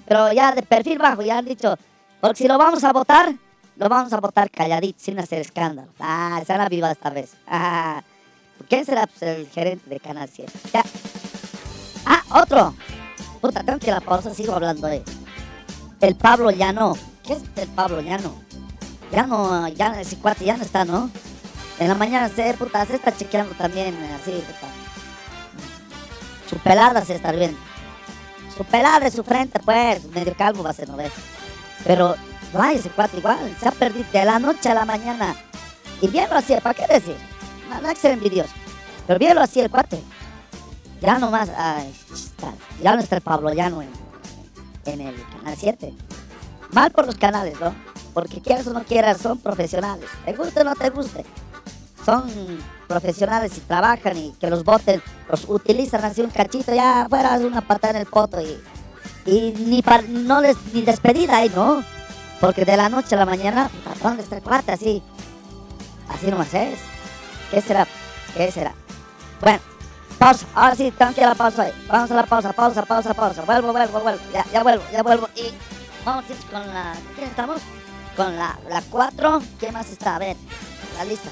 [0.07, 1.77] Pero ya de perfil bajo, ya han dicho,
[2.21, 3.35] porque si lo vamos a votar,
[3.75, 5.89] lo vamos a votar calladito, sin hacer escándalo.
[5.99, 7.33] Ah, se han avivado esta vez.
[7.49, 8.05] Ah,
[8.69, 10.53] ¿quién será pues, el gerente de Canal 7?
[10.73, 10.85] Ya.
[12.07, 12.73] Ah, otro.
[13.41, 15.03] Puta, tengo que la pausa, sigo hablando de
[16.03, 16.97] el Pablo Llano.
[17.27, 18.33] ¿Qué es el Pablo Llano?
[19.11, 21.11] Ya no, ya ese cuate ya no está, ¿no?
[21.81, 24.82] En la mañana se, puta, se está chequeando también, así, puta.
[26.53, 27.59] Su pelada se está viendo.
[28.55, 31.13] Su pelada de su frente, pues, medio calvo va a ser, ¿no ves?
[31.85, 32.15] Pero,
[32.53, 35.35] hay ese cuate igual, se ha perdido de la noche a la mañana.
[36.03, 37.17] Y bien lo hacía, ¿para qué decir?
[37.73, 38.19] Hay que ser.
[39.07, 40.03] Pero bien lo hacía el cuate.
[41.01, 41.91] Ya nomás, ay,
[42.83, 43.91] ya no está el Pablo Llano en,
[44.85, 45.95] en el Canal 7.
[46.73, 47.75] Mal por los canales, ¿no?
[48.13, 50.09] Porque quieras o no quieras, son profesionales.
[50.27, 51.25] Te guste o no te guste.
[52.05, 52.25] Son
[52.89, 57.61] profesionales y trabajan y que los voten, los utilizan así un cachito, ya fuera una
[57.61, 58.61] patada en el poto y,
[59.25, 61.83] y ni pa- no les ni despedida ahí, ¿no?
[62.41, 64.73] Porque de la noche a la mañana, puta, ¿dónde está el cuate?
[64.73, 65.03] Así,
[66.09, 66.79] así nomás es.
[67.51, 67.87] ¿Qué será?
[68.35, 68.75] ¿Qué será?
[69.41, 69.61] Bueno,
[70.19, 71.63] pausa, ahora sí, tengo que ir a la pausa.
[71.63, 71.73] ahí.
[71.89, 73.43] Vamos a la pausa, pausa, pausa, pausa.
[73.43, 74.21] Vuelvo, vuelvo, vuelvo.
[74.33, 75.29] Ya, ya vuelvo, ya vuelvo.
[75.37, 75.53] Y
[76.05, 76.95] vamos con la.
[77.15, 77.61] ¿Quién estamos?
[78.17, 79.41] Con la, la 4.
[79.61, 80.17] ¿Qué más está?
[80.17, 80.37] A ver,
[80.99, 81.31] la lista.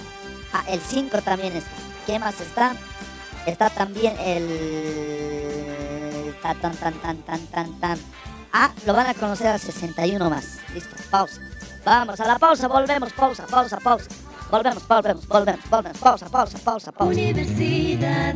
[0.52, 1.70] Ah, el 5 también está.
[2.06, 2.74] ¿Qué más está?
[3.46, 5.54] Está también el.
[6.42, 7.98] Tan, tan, tan, tan, tan, tan.
[8.52, 10.58] Ah, lo van a conocer al 61 más.
[10.74, 11.40] Listo, pausa.
[11.84, 14.08] Vamos a la pausa, volvemos, pausa, pausa, pausa.
[14.50, 17.12] Volvemos, volvemos, volvemos, volvemos, pausa, pausa, pausa, pausa.
[17.12, 18.34] Universidad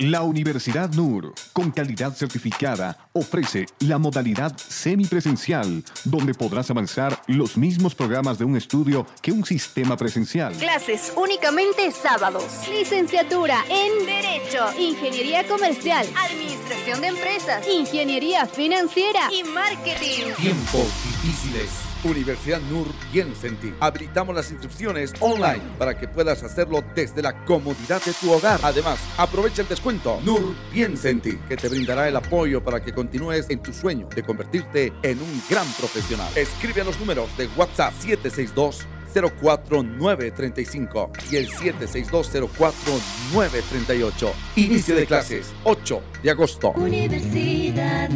[0.00, 7.96] La Universidad NUR, con calidad certificada, ofrece la modalidad semipresencial, donde podrás avanzar los mismos
[7.96, 10.52] programas de un estudio que un sistema presencial.
[10.52, 12.44] Clases únicamente sábados.
[12.70, 20.32] Licenciatura en Derecho, Ingeniería Comercial, Administración de Empresas, Ingeniería Financiera y Marketing.
[20.36, 20.86] Tiempos
[21.22, 21.87] difíciles.
[22.04, 23.58] Universidad NUR piensa en.
[23.80, 28.60] Habilitamos las inscripciones online para que puedas hacerlo desde la comodidad de tu hogar.
[28.62, 33.46] Además, aprovecha el descuento NUR piensa en que te brindará el apoyo para que continúes
[33.50, 36.28] en tu sueño de convertirte en un gran profesional.
[36.36, 44.32] Escribe a los números de WhatsApp 762 04935 y el 762-04938.
[44.56, 46.70] Inicio de clases 8 de agosto.
[46.72, 48.08] Universidad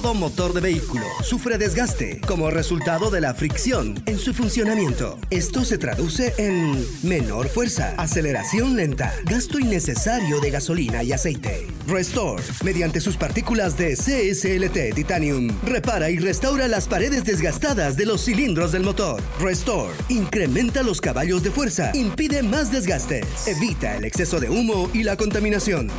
[0.00, 5.18] Todo motor de vehículo sufre desgaste como resultado de la fricción en su funcionamiento.
[5.28, 11.66] Esto se traduce en menor fuerza, aceleración lenta, gasto innecesario de gasolina y aceite.
[11.88, 18.24] Restore, mediante sus partículas de CSLT Titanium, repara y restaura las paredes desgastadas de los
[18.24, 19.20] cilindros del motor.
[19.40, 25.02] Restore, incrementa los caballos de fuerza, impide más desgastes, evita el exceso de humo y
[25.02, 25.90] la contaminación.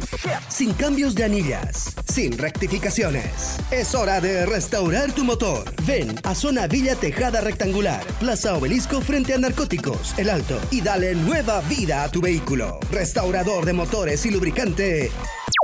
[0.48, 3.58] Sin cambios de anillas, sin rectificaciones.
[3.72, 5.63] Es hora de restaurar tu motor.
[5.86, 11.15] Ven a Zona Villa Tejada Rectangular, Plaza Obelisco frente a Narcóticos, El Alto, y dale
[11.15, 12.80] nueva vida a tu vehículo.
[12.91, 15.12] Restaurador de motores y lubricante.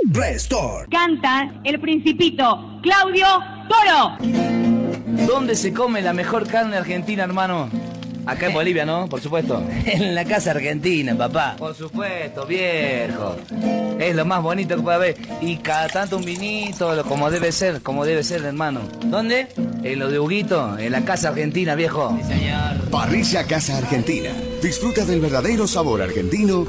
[0.08, 0.86] Restore.
[0.90, 3.26] Canta el principito Claudio
[3.68, 4.16] Toro.
[5.26, 7.70] ¿Dónde se come la mejor carne argentina, hermano?
[8.26, 9.08] Acá en Bolivia, ¿no?
[9.08, 9.62] Por supuesto.
[9.86, 11.54] En la casa argentina, papá.
[11.58, 13.36] Por supuesto, viejo.
[13.98, 15.16] Es lo más bonito que puede haber.
[15.40, 18.80] Y cada tanto un vinito, lo- como debe ser, como debe ser, hermano.
[19.04, 19.48] ¿Dónde?
[19.82, 22.18] En lo de Huguito, en la casa argentina, viejo.
[22.90, 24.30] Parrilla Casa Argentina.
[24.62, 26.66] Disfruta del verdadero sabor argentino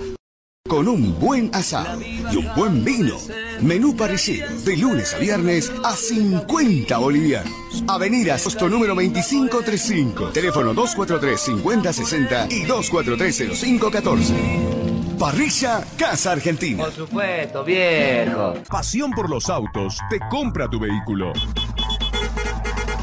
[0.67, 3.15] con un buen asado y un buen vino.
[3.61, 7.53] Menú parrillero de lunes a viernes a 50 bolivianos.
[7.87, 10.29] Avenida Sosto número 2535.
[10.29, 15.17] Teléfono 243-5060 y 243-0514.
[15.17, 16.83] Parrilla Casa Argentina.
[16.83, 18.53] Por supuesto, viejo.
[18.69, 21.33] Pasión por los autos te compra tu vehículo.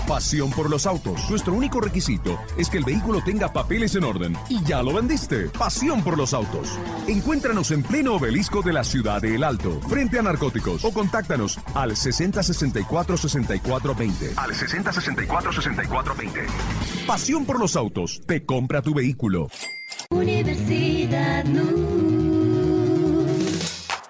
[0.07, 1.31] Pasión por los autos.
[1.31, 4.37] Nuestro único requisito es que el vehículo tenga papeles en orden.
[4.51, 5.49] Y ya lo vendiste.
[5.49, 6.79] Pasión por los autos.
[7.09, 10.85] Encuéntranos en pleno obelisco de la ciudad de El Alto, frente a narcóticos.
[10.85, 14.33] O contáctanos al 6064 6420.
[14.37, 16.41] Al 6064 6420.
[17.07, 19.49] Pasión por los autos te compra tu vehículo.
[20.11, 21.45] Universidad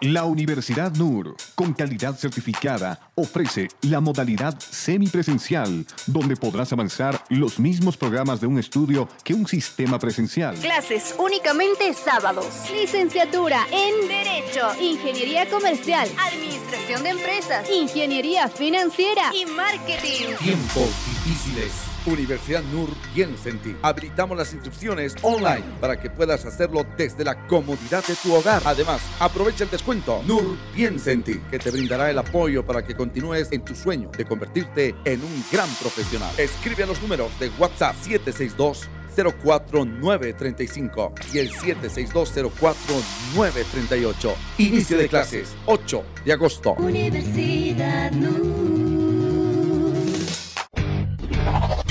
[0.04, 7.96] La Universidad NUR, con calidad certificada, ofrece la modalidad semipresencial, donde podrás avanzar los mismos
[7.96, 10.56] programas de un estudio que un sistema presencial.
[10.56, 12.46] Clases únicamente sábados.
[12.70, 20.36] Licenciatura en Derecho, Ingeniería Comercial, Administración de Empresas, Ingeniería Financiera y Marketing.
[20.38, 20.90] Tiempos
[21.24, 21.93] difíciles.
[22.06, 23.76] Universidad NUR piensa en.
[23.82, 28.62] Habilitamos las inscripciones online para que puedas hacerlo desde la comodidad de tu hogar.
[28.64, 33.50] Además, aprovecha el descuento NUR piensa en que te brindará el apoyo para que continúes
[33.52, 36.30] en tu sueño de convertirte en un gran profesional.
[36.38, 44.34] Escribe a los números de WhatsApp 762 04935 y el 762-04938.
[44.58, 46.72] Inicio de clases 8 de agosto.
[46.74, 48.10] Universidad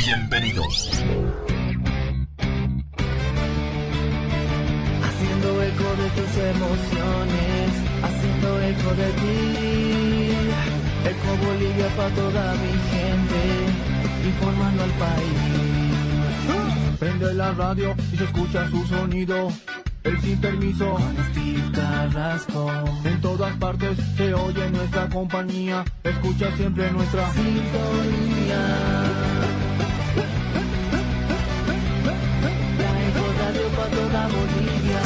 [0.06, 0.90] Bienvenidos.
[5.02, 7.72] Haciendo eco de tus emociones,
[8.04, 10.36] haciendo eco de ti.
[11.08, 13.40] Eco Bolivia para toda mi gente,
[14.28, 15.40] informando al país.
[17.00, 19.54] Prende la radio y se escucha su sonido.
[20.04, 22.70] El sin permiso, con Steve Carrasco.
[23.06, 25.86] En todas partes se oye nuestra compañía.
[26.04, 29.33] Escucha siempre nuestra sintonía.
[33.94, 35.02] Toda Bolivia.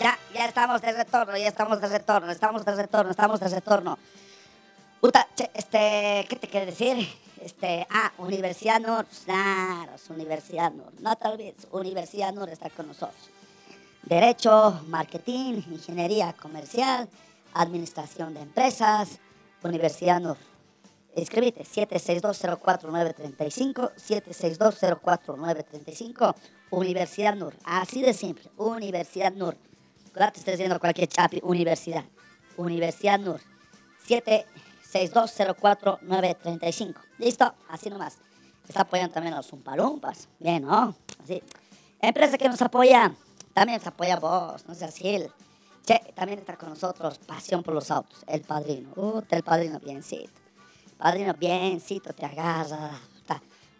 [0.00, 3.98] Ya, ya estamos de retorno, ya estamos de retorno, estamos de retorno, estamos de retorno.
[5.00, 6.96] Puta, che, este, ¿qué te quiero decir?
[7.42, 10.92] Este, ah, Universidad NUR, claro, Universidad NUR.
[11.00, 13.30] No te olvides, Universidad NUR está con nosotros.
[14.04, 17.08] Derecho, marketing, ingeniería comercial,
[17.54, 19.18] administración de empresas,
[19.62, 20.36] Universidad NUR.
[21.14, 26.34] Escríbete 762-04935, 762-04935,
[26.70, 27.54] Universidad NUR.
[27.64, 29.56] Así de simple, Universidad NUR.
[30.12, 32.04] Claro, te diciendo cualquier chapi, universidad.
[32.56, 33.42] Universidad NUR.
[34.08, 36.94] 762-04935.
[37.18, 37.54] ¿Listo?
[37.68, 38.16] Así nomás.
[38.66, 40.28] Está apoyando también a los Umpalumpas.
[40.38, 40.94] Bien, ¿no?
[41.22, 41.42] Así.
[42.00, 43.12] Empresa que nos apoya,
[43.52, 45.30] también nos apoya vos, no seas gil.
[45.84, 48.90] Che, también está con nosotros Pasión por los Autos, el padrino.
[48.96, 50.30] Uh, el padrino biencito.
[50.96, 53.00] Padrino biencito te agarra,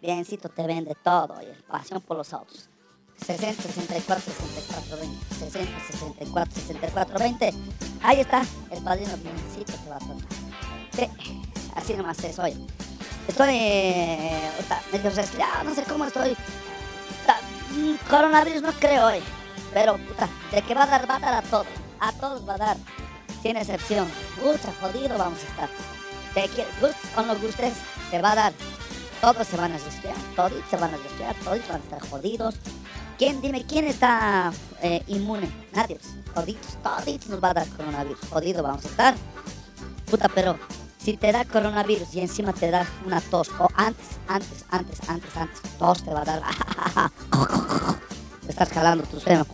[0.01, 1.41] biencito te vende todo.
[1.41, 2.69] Y el Pasión por los Autos.
[3.17, 7.53] 60 64 64 20 60 64 64 20
[8.01, 10.25] ahí está el padrino biencito te va a tomar
[10.93, 11.07] sí,
[11.75, 12.67] así nomás es hoy
[13.27, 14.51] estoy eh,
[14.91, 16.35] medio resfriado no sé cómo estoy
[17.25, 17.39] Ta-
[17.71, 19.19] mm, coronavirus no creo hoy
[19.73, 21.67] pero puta, de que va a dar va a dar a todos
[22.07, 22.77] a todos va a dar
[23.41, 24.07] sin excepción
[24.43, 25.69] mucha jodido vamos a estar
[26.33, 26.41] te
[26.81, 27.73] gustes o no gustes
[28.11, 28.53] te va a dar
[29.21, 32.55] todos se van a resfriar todos se van a resfriar todos van a estar jodidos
[33.17, 35.49] ¿Quién, dime, quién está eh, inmune?
[35.71, 35.99] Nadie,
[36.33, 38.19] jodidos, toditos nos va a dar coronavirus.
[38.29, 39.15] Jodido vamos a estar.
[40.09, 40.57] Puta, pero
[40.97, 45.37] si te da coronavirus y encima te da una tos, o antes, antes, antes, antes,
[45.37, 46.41] antes, tos te va a dar.
[48.47, 49.47] Estás jalando tus senos.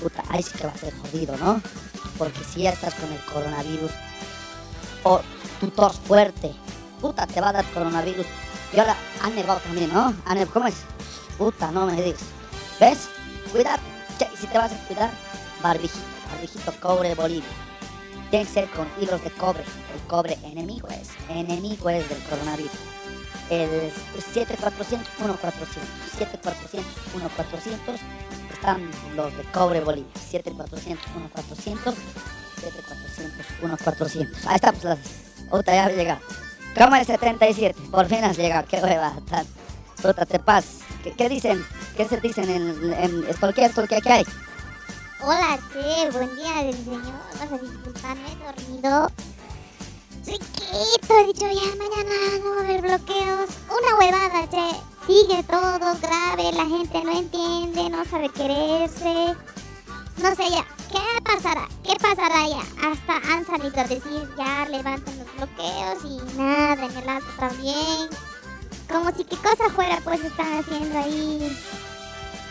[0.00, 1.60] Puta, ahí sí que va a ser jodido, ¿no?
[2.16, 3.90] Porque si ya estás con el coronavirus,
[5.02, 5.20] o
[5.60, 6.52] tu tos fuerte,
[7.00, 8.26] puta, te va a dar coronavirus.
[8.72, 10.14] Y ahora han nevado también, ¿no?
[10.28, 10.76] Nevado, ¿Cómo es?
[11.36, 12.20] Puta, no me digas.
[12.80, 13.08] ¿Ves?
[13.52, 13.80] Cuidado.
[14.18, 15.10] Che, si te vas a cuidar,
[15.62, 17.48] barbijito, barbijito cobre Bolivia.
[18.30, 19.64] Tiene que ser con hilos de cobre.
[19.94, 22.72] El cobre enemigo es, enemigo es del coronavirus.
[23.50, 23.90] El
[24.34, 26.84] 7400, 1400, 7400,
[27.14, 28.00] 1400
[28.58, 30.10] están los de cobre Bolivia.
[30.30, 31.94] 7400, 1400,
[32.60, 34.46] 7400, 1400.
[34.46, 34.98] Ahí está, pues las.
[35.50, 36.20] Otra ya llegado.
[36.76, 37.80] ¿Cómo es 77?
[37.90, 39.14] Por fin has llegado, qué hueva.
[39.30, 39.46] Tan,
[40.02, 40.64] puta, te pas.
[41.02, 41.64] ¿Qué, qué dicen?
[41.96, 44.24] ¿Qué se dicen en, en Estolquea, Estolquea, qué hay?
[45.20, 47.02] Hola, che, buen día del señor.
[47.40, 49.10] Vas a disculparme, dormido.
[50.26, 53.50] Riquito, he dicho ya mañana no va a haber bloqueos.
[53.70, 54.97] Una huevada, che.
[55.08, 59.34] Sigue todo grave, la gente no entiende, no sabe quererse.
[60.18, 61.66] No sé ya, ¿qué pasará?
[61.82, 62.60] ¿Qué pasará ya?
[62.86, 68.10] Hasta han salido a decir ya levanten los bloqueos y nada, en el alto también.
[68.86, 71.56] Como si qué cosa fuera, pues están haciendo ahí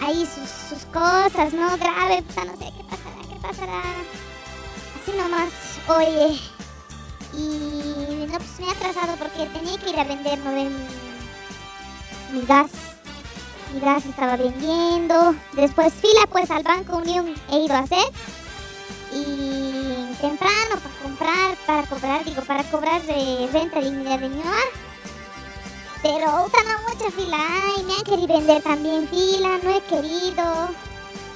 [0.02, 1.78] ahí sus, sus cosas, ¿no?
[1.78, 3.82] Grave, puta, no sé qué pasará, qué pasará.
[5.00, 5.54] Así nomás,
[5.90, 6.40] oye.
[7.34, 10.56] Y no, pues me he atrasado porque tenía que ir a vender, ¿no?
[10.56, 11.07] ven?
[12.32, 12.72] Mi gas.
[13.74, 15.36] Mi gas estaba vendiendo.
[15.54, 18.06] Después fila, pues al Banco Unión he ido a hacer.
[19.14, 24.68] Y temprano para comprar, para cobrar, digo, para cobrar de renta dignidad de mi hogar.
[26.04, 30.70] Pero no mucha fila hay, me han querido vender también fila, no he querido.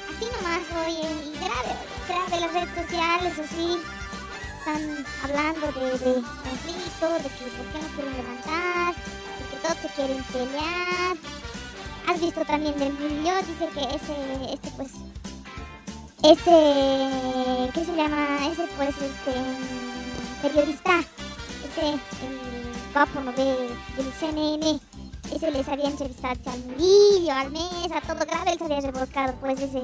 [0.10, 1.76] Así nomás, oye, y grave,
[2.08, 3.78] grave las redes sociales, o sí.
[4.60, 8.96] Están hablando de, de conflicto, de que por qué no quieren levantar,
[9.62, 11.18] todos se quieren pelear.
[12.08, 14.92] Has visto también del Murillo, dice que ese, este pues,
[16.24, 18.48] ese, ¿qué se llama?
[18.48, 19.34] Ese pues, este,
[20.42, 24.80] periodista, ese, el guapo del CNN,
[25.34, 29.60] ese les había entrevistado al Murillo, al Mesa, todo grave, él se había revolcado pues
[29.60, 29.84] ese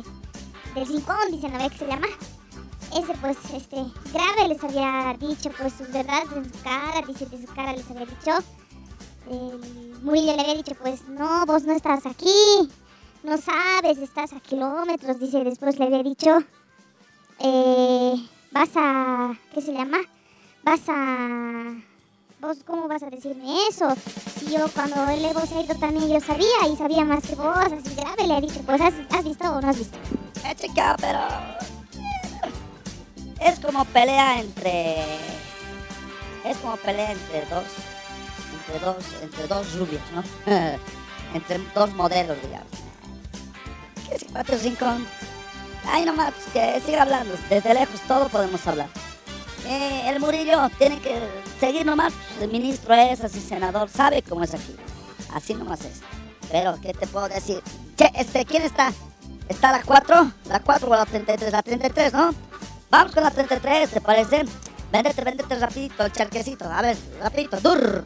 [0.76, 2.08] del rincón, dice, ¿no ve que se llama?
[2.96, 3.78] Ese pues, este,
[4.12, 7.90] grave les había dicho pues sus verdades en su cara, dice de su cara les
[7.90, 8.44] había dicho.
[9.30, 12.70] El Murillo le había dicho pues, no, vos no estás aquí,
[13.24, 16.38] no sabes, estás a kilómetros, dice, después le había dicho,
[17.40, 18.14] eh,
[18.52, 20.00] vas a, ¿qué se llama?
[20.64, 21.76] Vas a
[22.40, 23.92] ¿Vos cómo vas a decirme eso?
[24.40, 27.58] Si yo cuando él vos ha ido también yo sabía y sabía más que vos,
[27.58, 29.98] así grave le he dicho, pues ¿has, visto o no has visto?
[30.46, 31.20] He checado, pero...
[33.42, 34.98] Es como pelea entre...
[36.46, 37.64] Es como pelea entre dos...
[38.68, 40.24] Entre dos, entre dos rubios, ¿no?
[41.34, 42.68] entre dos modelos, digamos.
[44.10, 45.08] ¿Qué simpático rincón?
[45.86, 47.34] Ay, nomás, que siga hablando.
[47.50, 48.90] Desde lejos todo podemos hablar.
[49.66, 51.20] Eh, el Murillo tiene que
[51.60, 52.14] seguir nomás.
[52.42, 54.76] El ministro es así, senador, sabe cómo es aquí.
[55.34, 56.02] Así nomás es.
[56.52, 57.62] Pero, ¿qué te puedo decir?
[57.98, 58.94] Che, este, ¿quién está?
[59.50, 60.32] ¿Está la 4?
[60.50, 62.34] La 4 o la 33, la 33, ¿no?
[62.90, 64.46] Vamos con la 33, ¿te parece?
[64.92, 66.66] Véndete, véndete rapidito, el charquecito.
[66.66, 68.06] A ver, rapidito, dur.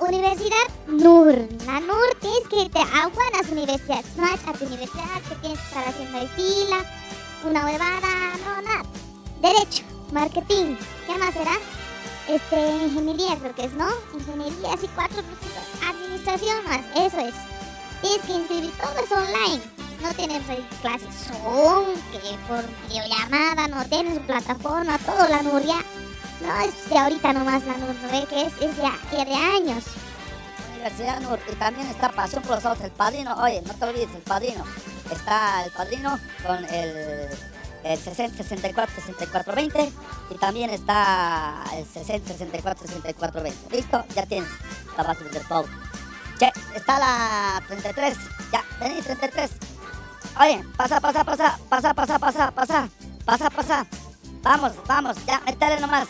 [0.00, 1.48] Universidad NUR.
[1.66, 4.06] La NUR tienes que irte a buenas universidades.
[4.46, 6.84] A tu universidad que tienes que estar haciendo de fila,
[7.44, 8.82] una huevada, no, nada.
[9.40, 10.76] Derecho, marketing,
[11.06, 11.52] ¿qué más será?
[12.28, 13.86] Este, ingeniería creo que es, ¿no?
[14.14, 15.22] Ingeniería, así cuatro
[15.88, 17.34] Administración más, eso es.
[18.00, 19.62] Tienes que inscribir, todo es online.
[20.02, 20.42] No tienes
[20.82, 25.82] clases Zoom, que por videollamada, no tienes plataforma, todo la NUR ya.
[26.40, 27.94] No es de ahorita nomás la NUR.
[28.28, 29.84] Que es, es ya de años.
[30.72, 33.34] Universidad NUR y también está Pasión por los Ojos, el padrino.
[33.42, 34.64] Oye, no te olvides, el padrino.
[35.10, 37.28] Está el padrino con el,
[37.84, 39.92] el 60, 64, 64, 20
[40.30, 43.76] y también está el 60, 64, 64, 20.
[43.76, 44.04] ¿Listo?
[44.14, 44.50] Ya tienes
[44.96, 45.66] la base del todo.
[46.38, 48.16] Che, está la 33.
[48.52, 49.50] Ya, vení, 33.
[50.40, 52.88] Oye, pasa, pasa, pasa, pasa, pasa, pasa, pasa,
[53.24, 53.86] pasa, pasa.
[54.42, 56.08] Vamos, vamos, ya, metele nomás.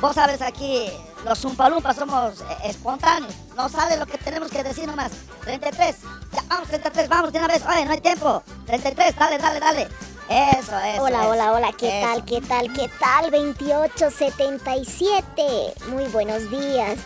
[0.00, 0.90] Vos sabes aquí,
[1.24, 3.34] los Zumpalumpas somos eh, espontáneos.
[3.54, 5.12] No sale lo que tenemos que decir nomás.
[5.44, 5.96] 33,
[6.32, 7.62] ya, vamos, 33, vamos de una vez.
[7.66, 8.42] Oye, no hay tiempo.
[8.66, 9.88] 33, dale, dale, dale.
[10.28, 11.02] Eso, eso.
[11.02, 12.08] Hola, eso, hola, hola, ¿qué eso.
[12.08, 13.30] tal, qué tal, qué tal?
[13.30, 15.74] 2877.
[15.90, 16.98] Muy buenos días.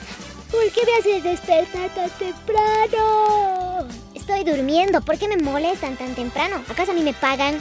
[0.50, 3.88] ¿Por qué me haces despertar tan temprano?
[4.14, 5.00] estoy durmiendo.
[5.00, 6.62] ¿Por qué me molestan tan temprano?
[6.70, 7.60] ¿Acaso a mí me pagan?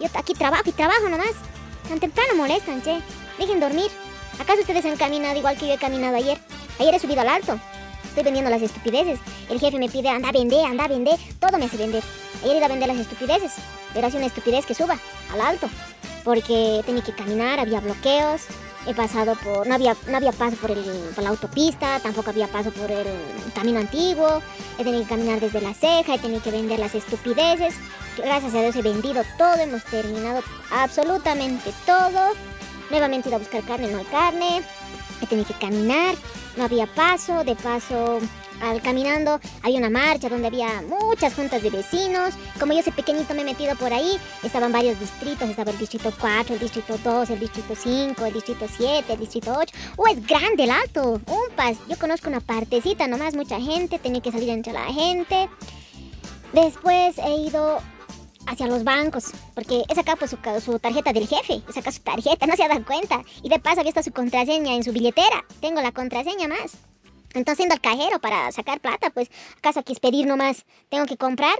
[0.00, 1.32] Yo aquí trabajo y trabajo nomás.
[1.88, 3.00] Tan temprano molestan, che.
[3.38, 3.90] Dejen dormir.
[4.38, 6.38] ¿Acaso ustedes han caminado igual que yo he caminado ayer?
[6.78, 7.58] Ayer he subido al alto.
[8.04, 9.18] Estoy vendiendo las estupideces.
[9.48, 11.18] El jefe me pide, anda a vender, anda a vender.
[11.38, 12.02] Todo me hace vender.
[12.42, 13.52] Ayer ido a vender las estupideces.
[13.92, 14.98] Pero hace una estupidez que suba
[15.32, 15.68] al alto.
[16.24, 18.42] Porque tenía que caminar, había bloqueos.
[18.86, 19.66] He pasado por.
[19.66, 20.84] No había, no había paso por, el,
[21.14, 23.06] por la autopista, tampoco había paso por el
[23.54, 24.40] camino antiguo.
[24.78, 27.74] He tenido que caminar desde la ceja, he tenido que vender las estupideces.
[28.16, 32.32] Gracias a Dios he vendido todo, hemos terminado absolutamente todo.
[32.90, 34.62] Nuevamente ido a buscar carne, no hay carne.
[35.20, 36.14] He tenido que caminar,
[36.56, 37.44] no había paso.
[37.44, 38.20] De paso,
[38.60, 42.34] al caminando había una marcha donde había muchas juntas de vecinos.
[42.58, 44.18] Como yo soy pequeñito me he metido por ahí.
[44.42, 48.66] Estaban varios distritos, estaba el distrito 4, el distrito 2, el distrito 5, el distrito
[48.76, 49.74] 7, el distrito 8.
[49.96, 51.20] ¡Oh, es grande el alto!
[51.26, 51.76] Un pas.
[51.88, 55.48] Yo conozco una partecita nomás, mucha gente, tenía que salir entre la gente.
[56.52, 57.80] Después he ido
[58.48, 62.02] hacia los bancos, porque he sacado pues, su, su tarjeta del jefe, he sacado su
[62.02, 63.22] tarjeta, no se ha dado cuenta.
[63.42, 66.76] Y de paso había está su contraseña en su billetera, tengo la contraseña más.
[67.34, 71.16] Entonces yendo al cajero para sacar plata, pues acaso aquí es pedir nomás, tengo que
[71.16, 71.54] comprar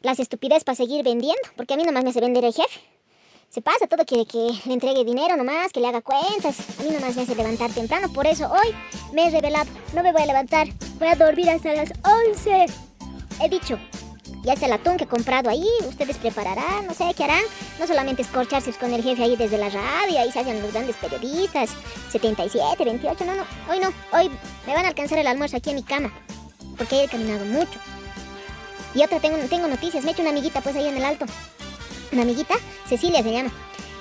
[0.00, 2.80] las estupideces para seguir vendiendo, porque a mí nomás me hace vender el jefe.
[3.48, 6.58] Se pasa todo, quiere que le entregue dinero nomás, que le haga cuentas.
[6.78, 8.74] A mí nomás me hace levantar temprano, por eso hoy
[9.12, 11.92] me he revelado, no me voy a levantar, voy a dormir hasta las
[12.26, 12.66] 11.
[13.42, 13.78] He dicho,
[14.46, 17.42] ya está el atún que he comprado ahí, ustedes prepararán, no sé qué harán.
[17.80, 20.94] No solamente escorcharse con el jefe ahí desde la radio, ahí se hacen los grandes
[20.96, 21.70] periodistas,
[22.12, 24.30] 77, 28, no, no, hoy no, hoy
[24.64, 26.12] me van a alcanzar el almuerzo aquí en mi cama,
[26.78, 27.80] porque he caminado mucho.
[28.94, 31.26] Y otra, tengo, tengo noticias, me he hecho una amiguita pues ahí en el alto,
[32.12, 32.54] una amiguita,
[32.88, 33.50] Cecilia se llama,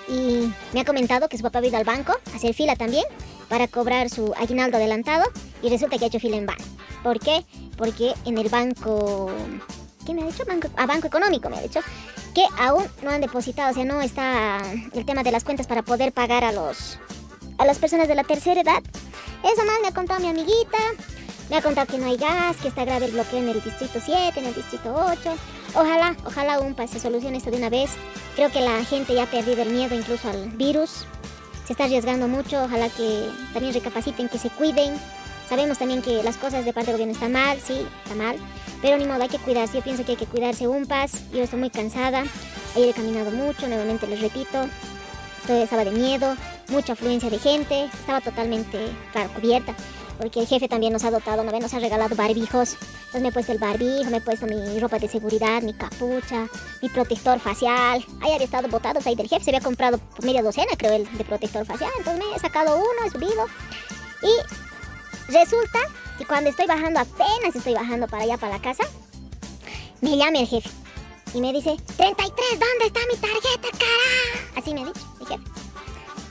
[0.07, 3.05] y me ha comentado que su papá ha ido al banco a hacer fila también
[3.49, 5.25] para cobrar su aguinaldo adelantado
[5.63, 6.63] y resulta que ha hecho fila en vano.
[7.01, 7.43] ¿Por qué?
[7.77, 9.31] Porque en el banco
[10.05, 10.43] ¿Qué me ha dicho?
[10.45, 11.79] Banco, ah, Banco Económico me ha dicho.
[12.33, 14.59] Que aún no han depositado, o sea, no está
[14.93, 16.99] el tema de las cuentas para poder pagar a los
[17.57, 18.83] a las personas de la tercera edad.
[19.43, 20.77] Eso más me ha contado mi amiguita.
[21.49, 23.99] Me ha contado que no hay gas, que está grave el bloqueo en el distrito
[24.03, 25.35] 7, en el distrito 8.
[25.75, 27.91] Ojalá, ojalá un se solucione esto de una vez.
[28.35, 31.05] Creo que la gente ya ha perdido el miedo incluso al virus.
[31.67, 32.63] Se está arriesgando mucho.
[32.63, 34.99] Ojalá que también recapaciten, que se cuiden.
[35.49, 38.37] Sabemos también que las cosas de parte del gobierno están mal, sí, está mal.
[38.81, 39.77] Pero ni modo, hay que cuidarse.
[39.77, 41.11] Yo pienso que hay que cuidarse un pas.
[41.31, 42.23] Yo estoy muy cansada.
[42.75, 44.67] Ayer he caminado mucho, nuevamente les repito.
[45.41, 46.35] Estoy, estaba de miedo,
[46.69, 47.85] mucha afluencia de gente.
[47.85, 49.75] Estaba totalmente, claro, cubierta.
[50.17, 51.43] Porque el jefe también nos ha dotado.
[51.43, 52.73] Nos ha regalado barbijos.
[52.73, 56.47] Entonces me he puesto el barbijo, me he puesto mi ropa de seguridad, mi capucha,
[56.81, 58.03] mi protector facial.
[58.21, 59.43] Ahí había estado botados ahí del jefe.
[59.45, 61.91] Se había comprado media docena, creo, el de protector facial.
[61.97, 63.45] Entonces me he sacado uno, he subido.
[64.23, 64.74] Y
[65.27, 65.79] resulta
[66.17, 68.83] que cuando estoy bajando, apenas estoy bajando para allá, para la casa,
[70.01, 70.69] me llama el jefe
[71.33, 74.55] y me dice, 33, ¿dónde está mi tarjeta, cara?
[74.55, 75.43] Así me ha dicho el jefe.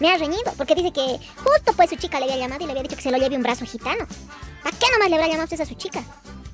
[0.00, 2.72] Me ha reñido porque dice que justo pues su chica le había llamado y le
[2.72, 4.04] había dicho que se lo lleve un brazo gitano.
[4.64, 6.02] ¿A qué nomás le habrá llamado usted a su chica?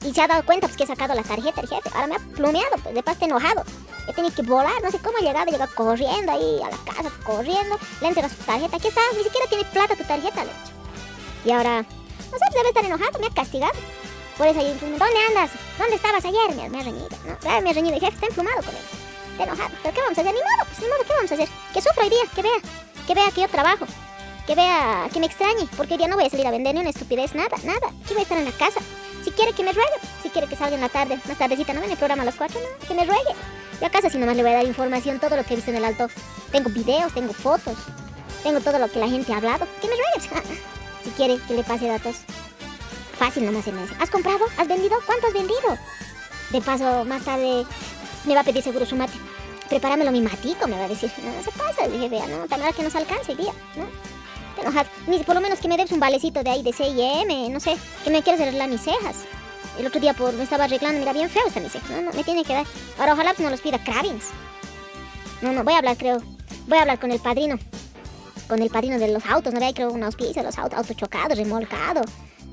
[0.04, 1.90] Y se ha dado cuenta pues que he sacado la tarjeta el jefe.
[1.94, 3.64] Ahora me ha plumeado, pues de está enojado.
[4.08, 6.76] He tenido que volar, no sé cómo he llegado, he llegado corriendo ahí a la
[6.78, 7.78] casa, corriendo.
[8.00, 10.72] Le entrega su tarjeta, aquí está, ni siquiera tiene plata tu tarjeta, le he dicho.
[11.44, 11.84] Y ahora,
[12.30, 13.74] no sé, debe estar enojado, me ha castigado.
[14.36, 15.50] Por eso ahí, ¿dónde andas?
[15.78, 16.54] ¿Dónde estabas ayer?
[16.56, 17.36] Me, me ha reñido, ¿no?
[17.38, 17.94] Claro, me ha reñido.
[17.94, 18.82] El jefe está emplumado con él.
[19.32, 19.70] Está enojado.
[19.82, 20.34] ¿Pero qué vamos a hacer?
[20.34, 21.48] Ni modo, pues ni modo, ¿qué vamos a hacer?
[21.74, 22.60] Que sufra hoy día, que vea.
[23.06, 23.86] Que vea que yo trabajo.
[24.46, 25.68] Que vea, que me extrañe.
[25.76, 27.88] Porque hoy día no voy a salir a vender ni una estupidez, nada, nada.
[27.88, 28.80] Aquí voy a estar en la casa.
[29.24, 31.82] Si quiere que me ruegue, si quiere que salga en la tarde, más tardecita, no
[31.82, 33.34] ven el programa a las 4, no, que me ruegue.
[33.78, 35.70] Yo a casa si nomás le voy a dar información, todo lo que he visto
[35.70, 36.08] en el alto.
[36.50, 37.76] Tengo videos, tengo fotos,
[38.42, 39.66] tengo todo lo que la gente ha hablado.
[39.82, 40.60] Que me ruegue.
[41.04, 42.16] si quiere que le pase datos.
[43.18, 43.94] Fácil nomás se me dice.
[44.00, 44.46] ¿Has comprado?
[44.56, 44.98] ¿Has vendido?
[45.06, 45.78] ¿Cuánto has vendido?
[46.50, 47.64] De paso, más tarde
[48.24, 49.12] me va a pedir seguro su mate.
[49.68, 51.10] Prepáramelo mi matico, me va a decir.
[51.22, 53.84] No, se pasa, dije, vea, no, tan mal que nos alcance día, ¿no?
[54.56, 54.88] Te enojado.
[55.06, 57.76] Ni por lo menos que me des un valecito de ahí de C&M, no sé,
[58.02, 59.16] que me quieras arreglar mis cejas.
[59.78, 61.86] El otro día por, me estaba arreglando, mira, bien feo está mi ceja.
[61.94, 62.66] No, no, me tiene que dar.
[62.98, 64.24] Ahora ojalá pues no los pida Kravins.
[65.40, 66.20] No, no, voy a hablar, creo.
[66.66, 67.58] Voy a hablar con el padrino.
[68.50, 69.72] Con el padrino de los autos, ¿no ve?
[69.72, 72.02] Creo un auspicio, los autos, chocados, remolcado.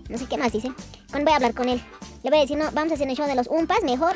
[0.10, 0.72] No sé qué más dice.
[1.12, 1.82] Con, voy a hablar con él.
[2.22, 4.16] Le voy a decir, no, vamos a hacer el show de los umpas, mejor.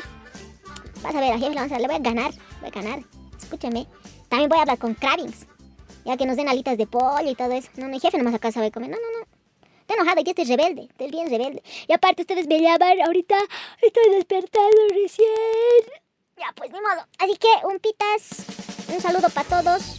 [1.02, 2.30] Vas a ver, a jefe vamos a, le voy a ganar.
[2.60, 3.00] Voy a ganar.
[3.36, 3.88] Escúcheme.
[4.28, 5.48] También voy a hablar con Kravings.
[6.04, 7.68] Ya que nos den alitas de pollo y todo eso.
[7.74, 8.90] No, no, jefe nomás acá sabe comer.
[8.90, 9.26] No, no, no.
[9.80, 10.82] Está enojado y este es rebelde.
[10.82, 11.64] Este es bien rebelde.
[11.88, 13.34] Y aparte ustedes me llaman ahorita.
[13.80, 15.26] Estoy despertando recién.
[16.36, 17.08] Ya, pues ni modo.
[17.18, 18.46] Así que, un pitas.
[18.88, 19.98] Un saludo para todos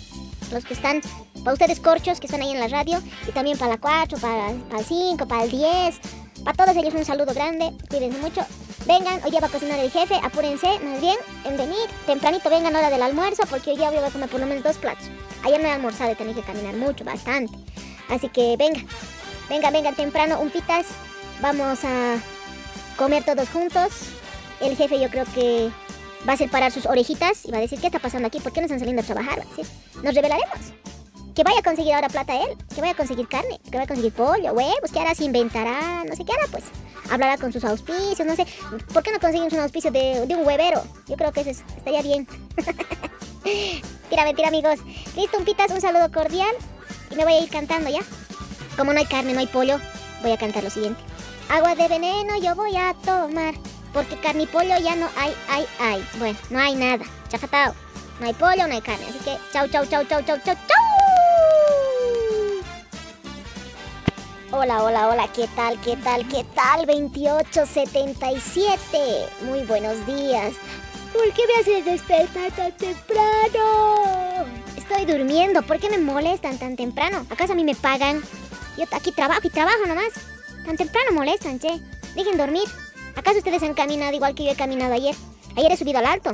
[0.49, 1.01] los que están.
[1.43, 3.01] Para ustedes corchos que están ahí en la radio.
[3.27, 5.99] Y también para la 4, para, para el 5, para el 10.
[6.43, 7.71] Para todos ellos un saludo grande.
[7.89, 8.45] Cuídense mucho.
[8.85, 11.15] Vengan, hoy día va a cocinar el jefe, apúrense, más bien,
[11.45, 11.89] en venir.
[12.05, 14.77] Tempranito vengan hora del almuerzo, porque hoy día voy a comer por lo menos dos
[14.77, 15.05] platos.
[15.43, 17.53] Ayer no he almorzado y tenía que caminar mucho, bastante.
[18.09, 18.81] Así que venga,
[19.49, 20.87] venga, venga temprano, un pitas.
[21.41, 22.17] Vamos a
[22.97, 23.91] comer todos juntos.
[24.59, 25.69] El jefe yo creo que
[26.27, 28.39] va a separar sus orejitas y va a decir, ¿qué está pasando aquí?
[28.39, 29.45] ¿Por qué no están saliendo a trabajar?
[30.01, 30.73] Nos revelaremos.
[31.35, 33.87] Que vaya a conseguir ahora plata él, que vaya a conseguir carne, que vaya a
[33.87, 35.15] conseguir pollo, huevos, que hará?
[35.15, 36.63] Se inventará, no sé qué hará, pues.
[37.11, 38.45] Hablará con sus auspicios, no sé.
[38.93, 40.83] ¿Por qué no conseguimos un auspicio de, de un huevero?
[41.07, 42.27] Yo creo que eso es- estaría bien.
[44.09, 44.79] tira, mentira, amigos.
[45.15, 46.55] Listo, un pitas, un saludo cordial.
[47.11, 47.99] Y me voy a ir cantando ya.
[48.77, 49.79] Como no hay carne, no hay pollo,
[50.21, 51.01] voy a cantar lo siguiente.
[51.49, 53.53] Agua de veneno yo voy a tomar.
[53.91, 56.07] Porque carne y pollo ya no hay, hay, hay.
[56.17, 57.03] Bueno, no hay nada.
[57.29, 57.73] Chacatao.
[58.19, 59.05] No hay pollo, no hay carne.
[59.09, 60.92] Así que chau, chau, chau, chau, chau, chau, chau.
[64.55, 66.85] Hola, hola, hola, ¿qué tal, qué tal, qué tal?
[66.85, 68.99] 2877.
[69.45, 70.53] Muy buenos días.
[71.11, 74.45] ¿Por qué me haces despertar tan temprano?
[74.77, 77.25] Estoy durmiendo, ¿por qué me molestan tan temprano?
[77.31, 78.21] ¿Acaso a mí me pagan?
[78.77, 80.13] Yo aquí trabajo y trabajo nomás.
[80.63, 81.81] Tan temprano molestan, che.
[82.13, 82.69] Dejen dormir.
[83.15, 85.15] ¿Acaso ustedes han caminado igual que yo he caminado ayer?
[85.57, 86.29] Ayer he subido al alto.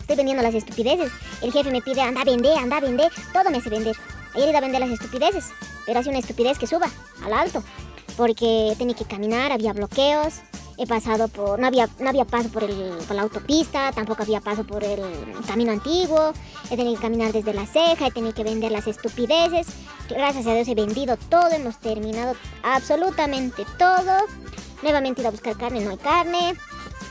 [0.00, 1.12] Estoy vendiendo las estupideces.
[1.42, 3.12] El jefe me pide, anda a vender, anda a vender.
[3.34, 3.94] Todo me hace vender.
[4.34, 5.46] Ayer he ido a vender las estupideces.
[5.86, 6.88] Pero hace una estupidez que suba
[7.24, 7.62] al alto.
[8.16, 10.40] Porque tenía que caminar, había bloqueos.
[10.76, 11.58] He pasado por.
[11.58, 15.02] No había, no había paso por, el, por la autopista, tampoco había paso por el
[15.46, 16.32] camino antiguo.
[16.70, 19.66] He tenido que caminar desde la ceja, he tenido que vender las estupideces.
[20.08, 24.12] Gracias a Dios he vendido todo, hemos terminado absolutamente todo.
[24.82, 26.54] Nuevamente ido a buscar carne, no hay carne.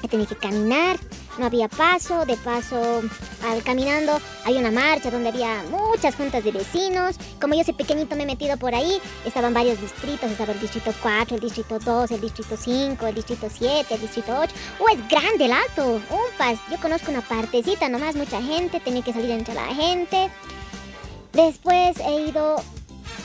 [0.01, 0.97] He tenido que caminar,
[1.37, 2.25] no había paso.
[2.25, 3.01] De paso,
[3.45, 7.15] al caminando, hay una marcha donde había muchas juntas de vecinos.
[7.39, 8.99] Como yo soy pequeñito, me he metido por ahí.
[9.25, 13.47] Estaban varios distritos: estaba el distrito 4, el distrito 2, el distrito 5, el distrito
[13.49, 14.53] 7, el distrito 8.
[14.79, 15.95] ¡Uh, es grande el alto!
[16.09, 16.57] Un pas.
[16.71, 18.79] Yo conozco una partecita nomás, mucha gente.
[18.79, 20.29] Tenía que salir entre la gente.
[21.33, 22.55] Después he ido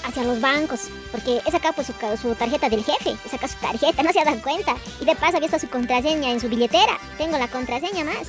[0.04, 3.58] hacia los bancos, porque he sacado pues, su, su tarjeta del jefe, he sacado su
[3.58, 4.76] tarjeta, no se dan cuenta.
[5.00, 8.28] Y de paso había está su contraseña en su billetera, tengo la contraseña más.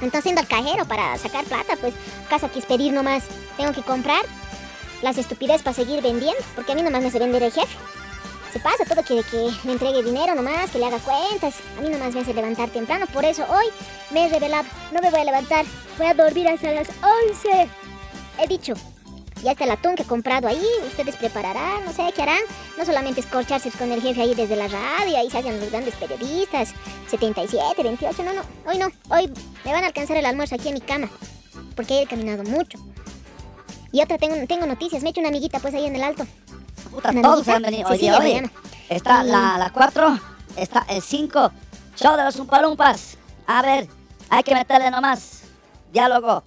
[0.00, 1.94] Entonces yendo al cajero para sacar plata, pues
[2.28, 3.24] caso aquí es pedir nomás,
[3.56, 4.24] tengo que comprar
[5.00, 7.76] las estupideces para seguir vendiendo, porque a mí nomás me hace vender el jefe.
[8.52, 11.54] Se pasa, todo que le entregue dinero nomás, que le haga cuentas.
[11.78, 13.66] A mí nomás me hace levantar temprano, por eso hoy
[14.10, 15.64] me he revelado, no me voy a levantar,
[15.96, 16.88] voy a dormir hasta las
[17.30, 17.68] 11.
[18.38, 18.74] He dicho,
[19.42, 22.40] ya está el atún que he comprado ahí, ustedes prepararán, no sé qué harán.
[22.78, 25.94] No solamente escorcharse con el jefe ahí desde la radio, ahí se hacen los grandes
[25.96, 26.72] periodistas,
[27.08, 29.32] 77, 28, no, no, hoy no, hoy
[29.64, 31.08] me van a alcanzar el almuerzo aquí en mi cama,
[31.76, 32.78] porque he caminado mucho.
[33.90, 36.26] Y otra, tengo, tengo noticias, me he hecho una amiguita pues ahí en el alto.
[36.90, 37.88] Puta, todos amiguita, han venido.
[37.90, 38.52] se sigue oye, mañana.
[38.88, 40.18] está Y- la, la 4,
[40.56, 41.52] está el 5,
[41.96, 43.18] show de los Umpalumpas.
[43.46, 43.88] A ver,
[44.30, 45.42] hay que meterle nomás.
[45.92, 46.42] Diálogo.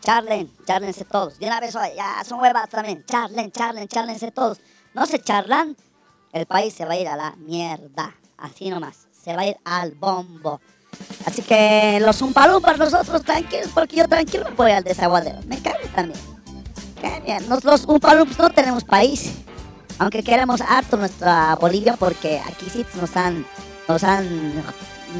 [0.00, 1.38] Charlen, charlense todos.
[1.38, 3.04] De una vez, ya son huevas también.
[3.04, 4.58] Charlen, charlen, charlense todos.
[4.94, 5.76] No se charlan,
[6.32, 8.14] el país se va a ir a la mierda.
[8.38, 9.08] Así nomás.
[9.12, 10.60] Se va a ir al bombo.
[11.26, 15.40] Así que los Umpalumpas, nosotros tranquilos, porque yo tranquilo me voy al desaguadero.
[15.46, 16.18] Me cago también.
[17.24, 17.48] Bien.
[17.48, 19.32] Nosotros los Umpalumpas no tenemos país.
[19.98, 23.44] Aunque queremos harto nuestra Bolivia porque aquí sí nos han,
[23.86, 24.54] nos han,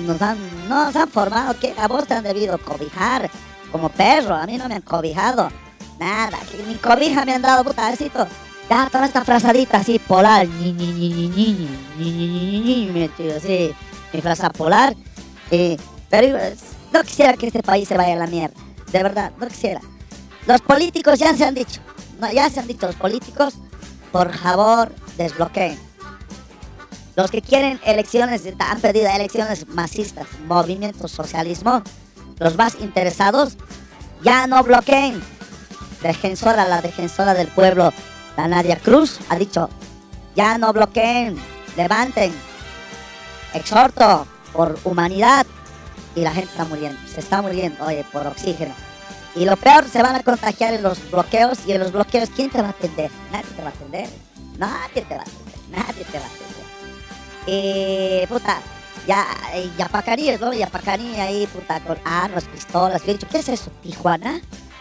[0.06, 3.30] nos han, no nos han formado que a vos te han debido cobijar
[3.70, 5.50] como perro, a mí no me han cobijado,
[5.98, 8.26] nada, ni cobija me han dado putacito.
[8.68, 11.68] Ya toda esta frazadita así polar, ni ni ni ni ni
[11.98, 13.74] ni ni ni ni así,
[14.12, 14.94] mi fraza polar.
[15.50, 15.76] eh,
[16.08, 16.56] pero eh,
[16.92, 18.54] no quisiera que este país se vaya a la mierda,
[18.92, 19.80] de verdad, no quisiera.
[20.46, 21.80] Los políticos ya se han dicho,
[22.20, 23.54] no, ya se han dicho los políticos,
[24.12, 25.78] por favor, desbloqueen.
[27.16, 31.82] Los que quieren elecciones, han pedido elecciones masistas, movimiento socialismo,
[32.40, 33.56] los más interesados,
[34.22, 35.22] ya no bloqueen.
[36.02, 37.92] Defensora, la defensora del pueblo,
[38.36, 39.68] la Nadia Cruz, ha dicho,
[40.34, 41.36] ya no bloqueen,
[41.76, 42.32] levanten,
[43.54, 45.46] exhorto por humanidad.
[46.16, 48.74] Y la gente está muriendo, se está muriendo, oye, por oxígeno.
[49.36, 51.58] Y lo peor, se van a contagiar en los bloqueos.
[51.66, 53.10] Y en los bloqueos, ¿quién te va a atender?
[53.30, 54.08] Nadie te va a atender.
[54.58, 55.60] Nadie te va a atender.
[55.70, 56.50] Nadie te va a atender.
[57.46, 58.60] Y, puta,
[59.06, 60.52] ya, eh, yapacaríes, ¿no?
[60.52, 63.02] Yapacarí ahí, puta, con armas, pistolas.
[63.04, 63.70] Yo he dicho, ¿qué es eso?
[63.82, 64.40] ¿Tijuana?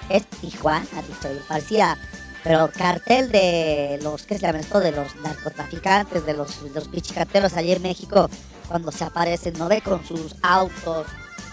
[0.10, 0.86] ¿Es Tijuana?
[0.96, 1.98] Ha dicho, y parecía,
[2.44, 4.80] pero cartel de los, ¿qué se llama esto?
[4.80, 8.30] De los narcotraficantes, de los, de los pichicateros allí en México,
[8.68, 9.82] cuando se aparecen, ¿no ve?
[9.82, 11.08] Con sus autos,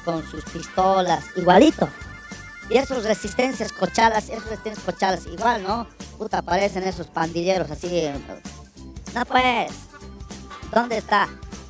[0.04, 1.88] con sus pistolas, igualito.
[2.68, 5.86] Y esos resistencias cochalas, esos resistencias cochalas, igual, ¿no?
[6.18, 8.08] Puta, aparecen esos pandilleros así.
[9.14, 9.72] No pues,
[10.72, 11.28] ¿dónde está?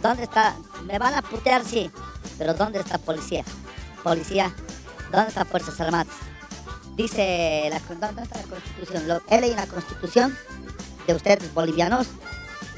[0.08, 0.54] ¿Dónde está?
[0.84, 1.90] Me van a putear, sí.
[2.38, 3.44] Pero ¿dónde está policía?
[4.02, 4.54] Policía,
[5.10, 6.14] ¿dónde está Fuerzas Armadas?
[6.96, 9.08] Dice la, ¿dónde está la constitución?
[9.08, 10.36] Lo- he leído la constitución
[11.06, 12.06] de ustedes bolivianos.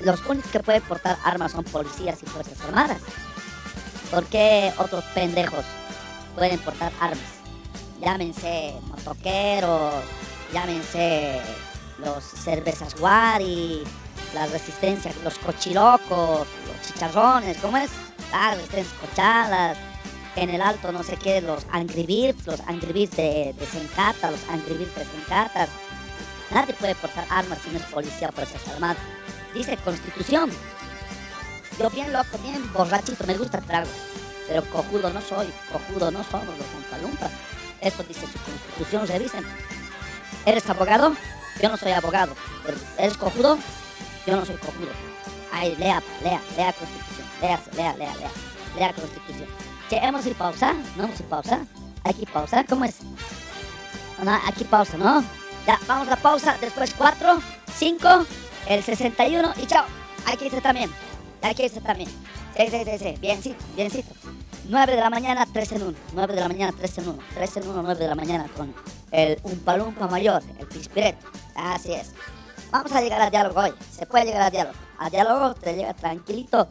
[0.00, 2.98] Los únicos que pueden portar armas son policías y Fuerzas Armadas.
[4.10, 5.64] ¿Por qué otros pendejos
[6.34, 7.20] pueden portar armas?
[8.00, 9.94] Llámense motoqueros,
[10.52, 11.40] llámense
[11.98, 13.82] los cervezas guari,
[14.34, 16.46] la resistencia, los cochilocos,
[16.82, 17.90] chicharrones, ¿cómo es?
[18.32, 19.78] Las resistencias cochadas.
[20.36, 24.74] En el alto, no sé qué, los Angry los Angry de, de Sencata, los Angry
[24.74, 25.68] Birds de Sencata.
[26.50, 28.98] Nadie puede portar armas si no es policía o fuerzas armadas.
[29.52, 30.50] Dice Constitución.
[31.78, 33.88] Yo bien loco, bien borrachito, me gusta el trago.
[34.46, 37.30] Pero cojudo no soy, cojudo no somos los Umpalumpas.
[37.80, 39.44] Eso dice su constitución, revisen.
[40.44, 41.14] ¿Eres abogado?
[41.62, 42.34] Yo no soy abogado.
[42.96, 43.58] ¿Eres cojudo?
[44.26, 45.07] Yo no soy cojudo.
[45.52, 47.26] Ay, lea, lea, lea constitución.
[47.40, 48.30] Léase, lea, lea, lea.
[48.76, 49.48] Lea constitución.
[49.88, 50.74] Che, ¿hemos ido pausa?
[50.96, 51.60] ¿No hemos ido pausa?
[52.04, 52.64] ¿Aquí pausa?
[52.64, 52.96] ¿Cómo es?
[54.22, 55.22] No, aquí pausa, ¿no?
[55.66, 56.56] Ya, vamos a pausa.
[56.60, 57.38] Después 4,
[57.78, 58.26] 5,
[58.68, 59.84] el 61 y chao.
[60.26, 60.90] Aquí dice también.
[61.42, 62.10] Aquí dice también.
[62.56, 63.14] Sí, sí, sí, sí.
[63.20, 64.14] Biencito, biencito.
[64.68, 65.98] 9 de la mañana, 3 en 1.
[66.12, 67.18] 9 de la mañana, 3 en 1.
[67.34, 68.74] 3 en 1, 9 de la mañana con
[69.10, 71.26] el Umpalumpa mayor, el Pispireto.
[71.54, 72.12] Así es.
[72.70, 73.72] Vamos a llegar al diálogo hoy.
[73.90, 74.76] Se puede llegar al diálogo.
[74.98, 76.68] Al diálogo te llega tranquilito.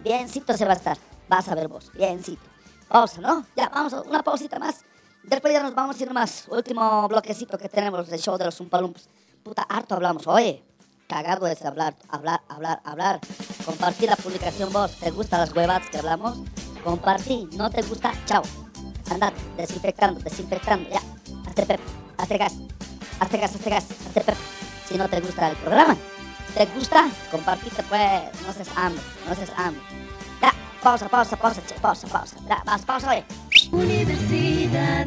[0.00, 0.96] Biencito se va a estar.
[1.28, 1.92] Vas a ver vos.
[1.92, 2.42] Biencito.
[2.88, 3.44] Pausa, ¿no?
[3.56, 4.84] Ya, vamos una pausita más.
[5.24, 6.46] Después ya nos vamos a ir más.
[6.48, 9.08] Último bloquecito que tenemos del show de los Umpalumpas.
[9.42, 10.26] Puta, harto hablamos.
[10.26, 10.62] Oye,
[11.08, 13.20] cagado es hablar, hablar, hablar, hablar.
[13.64, 14.92] Compartir la publicación vos.
[14.92, 16.38] ¿Te gustan las huevadas que hablamos?
[16.84, 17.48] Compartí.
[17.56, 18.12] ¿No te gusta?
[18.24, 18.42] Chao.
[19.10, 20.88] Andate, desinfectando, desinfectando.
[20.88, 21.00] Ya.
[21.46, 21.80] Hazte pep,
[22.16, 22.54] hazte gas.
[23.18, 24.36] Hazte gas, hazte gas, hazte pep.
[24.88, 25.96] Si no te gusta el programa.
[26.54, 27.08] ¿Te gusta?
[27.30, 28.22] Compartite pues.
[28.46, 29.82] No seas hambre, no seas hambre.
[30.40, 32.36] Ya, pausa, pausa, pausa, che, pausa, pausa.
[32.86, 33.24] Pausa, oye.
[33.72, 35.06] Universidad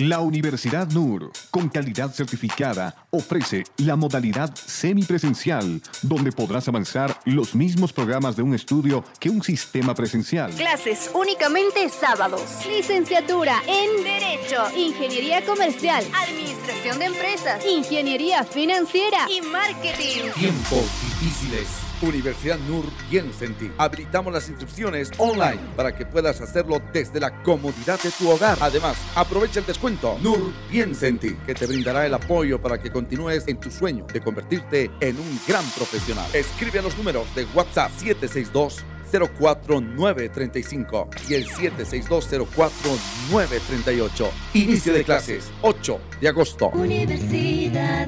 [0.00, 7.92] La Universidad NUR, con calidad certificada, ofrece la modalidad semipresencial, donde podrás avanzar los mismos
[7.92, 10.52] programas de un estudio que un sistema presencial.
[10.52, 12.40] Clases únicamente sábados.
[12.66, 20.30] Licenciatura en Derecho, Ingeniería Comercial, Administración de Empresas, Ingeniería Financiera y Marketing.
[20.34, 20.86] Tiempos
[21.20, 21.89] difíciles.
[22.06, 23.70] Universidad NUR piensa en ti.
[23.78, 28.58] Habilitamos las inscripciones online para que puedas hacerlo desde la comodidad de tu hogar.
[28.60, 32.90] Además, aprovecha el descuento NUR piensa en ti, que te brindará el apoyo para que
[32.90, 36.26] continúes en tu sueño de convertirte en un gran profesional.
[36.32, 44.30] Escribe a los números de WhatsApp 762 04935 y el 762-04938.
[44.54, 46.68] Inicio de clases 8 de agosto.
[46.68, 48.06] Universidad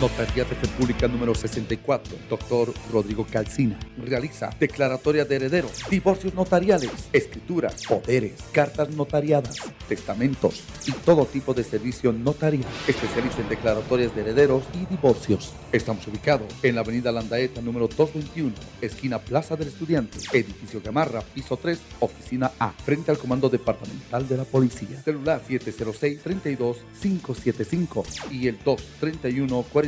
[0.00, 3.78] Notaría de Fe Pública número 64, doctor Rodrigo Calcina.
[3.96, 9.56] Realiza declaratoria de herederos, divorcios notariales, escrituras, poderes, cartas notariadas,
[9.88, 12.66] testamentos y todo tipo de servicio notarial.
[12.86, 15.54] Especialista en declaratorias de herederos y divorcios.
[15.72, 21.56] Estamos ubicados en la avenida Landaeta número 221, esquina Plaza del Estudiante, edificio Gamarra, piso
[21.56, 25.00] 3, oficina A, frente al Comando Departamental de la Policía.
[25.02, 28.58] Celular 706-32-575 y el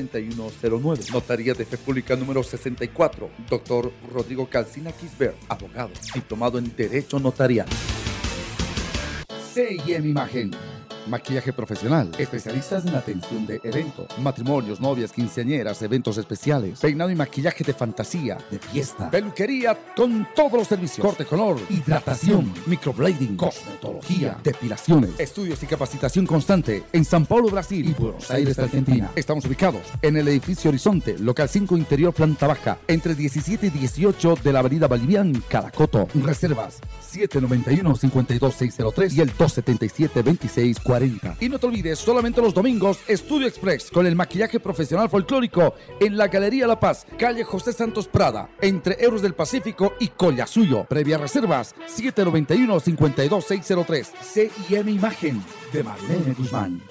[0.07, 1.13] 231-4109.
[1.13, 7.67] Notaría de Fe Pública número 64, doctor Rodrigo Calcina Kisber, abogado, diplomado en Derecho Notarial.
[9.55, 10.78] CIM Imagen.
[11.09, 12.11] Maquillaje profesional.
[12.19, 18.39] Especialistas en atención de eventos, matrimonios, novias, quinceañeras, eventos especiales, peinado y maquillaje de fantasía,
[18.51, 25.67] de fiesta, peluquería con todos los servicios, corte color, hidratación, microblading, cosmetología, depilaciones, estudios y
[25.67, 27.89] capacitación constante en San Paulo, Brasil.
[27.89, 29.11] Y Buenos Aires, Argentina.
[29.17, 34.39] Estamos ubicados en el edificio Horizonte, local 5 interior, planta baja, entre 17 y 18
[34.43, 36.09] de la avenida Bolivian, Caracoto.
[36.15, 36.81] Reservas
[37.13, 39.31] 791-52603 y el
[40.99, 41.37] 277-2640.
[41.41, 46.17] Y no te olvides, solamente los domingos, Estudio Express con el maquillaje profesional folclórico en
[46.17, 50.85] la Galería La Paz, calle José Santos Prada, entre Euros del Pacífico y Collasuyo.
[50.85, 54.07] Previa reservas 791-52603.
[54.23, 55.43] CIM Imagen
[55.73, 56.83] de Marlene Guzmán.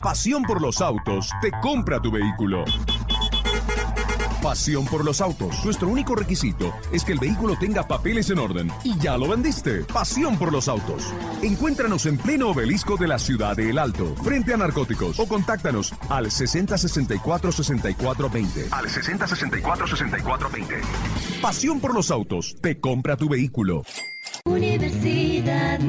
[0.00, 2.64] Pasión por los autos te compra tu vehículo.
[4.46, 5.64] Pasión por los autos.
[5.64, 8.70] Nuestro único requisito es que el vehículo tenga papeles en orden.
[8.84, 9.82] Y ya lo vendiste.
[9.92, 11.12] Pasión por los autos.
[11.42, 15.18] Encuéntranos en pleno obelisco de la ciudad de El Alto, frente a narcóticos.
[15.18, 18.68] O contáctanos al 6064-6420.
[18.70, 20.80] Al 6064-6420.
[21.42, 22.54] Pasión por los autos.
[22.60, 23.82] Te compra tu vehículo.
[24.44, 25.80] Universidad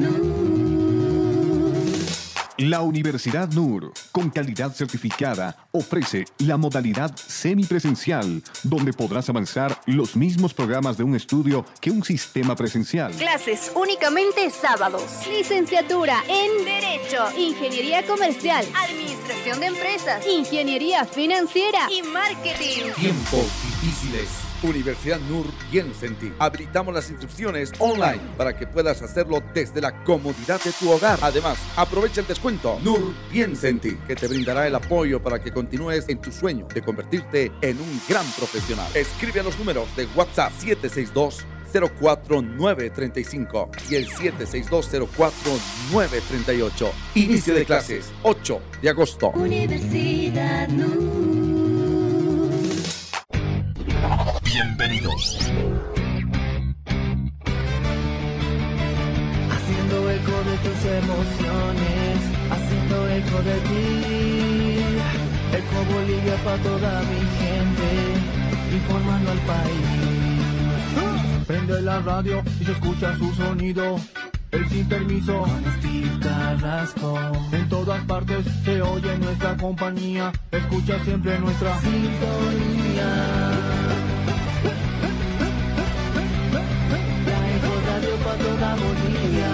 [2.58, 10.54] La Universidad NUR, con calidad certificada, ofrece la modalidad semipresencial, donde podrás avanzar los mismos
[10.54, 13.12] programas de un estudio que un sistema presencial.
[13.12, 15.04] Clases únicamente sábados.
[15.28, 22.90] Licenciatura en Derecho, Ingeniería Comercial, Administración de Empresas, Ingeniería Financiera y Marketing.
[22.96, 23.46] Tiempos
[23.82, 24.47] difíciles.
[24.62, 26.32] Universidad NUR piensa en ti.
[26.38, 31.18] Habilitamos las inscripciones online para que puedas hacerlo desde la comodidad de tu hogar.
[31.22, 35.52] Además, aprovecha el descuento NUR piensa en ti, que te brindará el apoyo para que
[35.52, 38.86] continúes en tu sueño de convertirte en un gran profesional.
[38.94, 46.90] Escribe a los números de WhatsApp 762 04935 y el 762-04938.
[47.14, 49.30] Inicio de clases 8 de agosto.
[49.30, 51.27] Universidad NUR.
[54.78, 55.36] Bienvenidos.
[59.50, 62.18] Haciendo eco de tus emociones,
[62.48, 64.78] haciendo eco de ti.
[65.52, 67.88] Eco Bolivia para toda mi gente,
[68.76, 69.86] informando al país.
[71.48, 73.96] Prende la radio y se escucha su sonido.
[74.52, 75.44] El sin permiso,
[75.78, 77.18] Steve Carrasco.
[77.50, 80.30] En todas partes se oye nuestra compañía.
[80.52, 83.57] Escucha siempre nuestra sintonía.
[88.76, 89.50] Bolivia.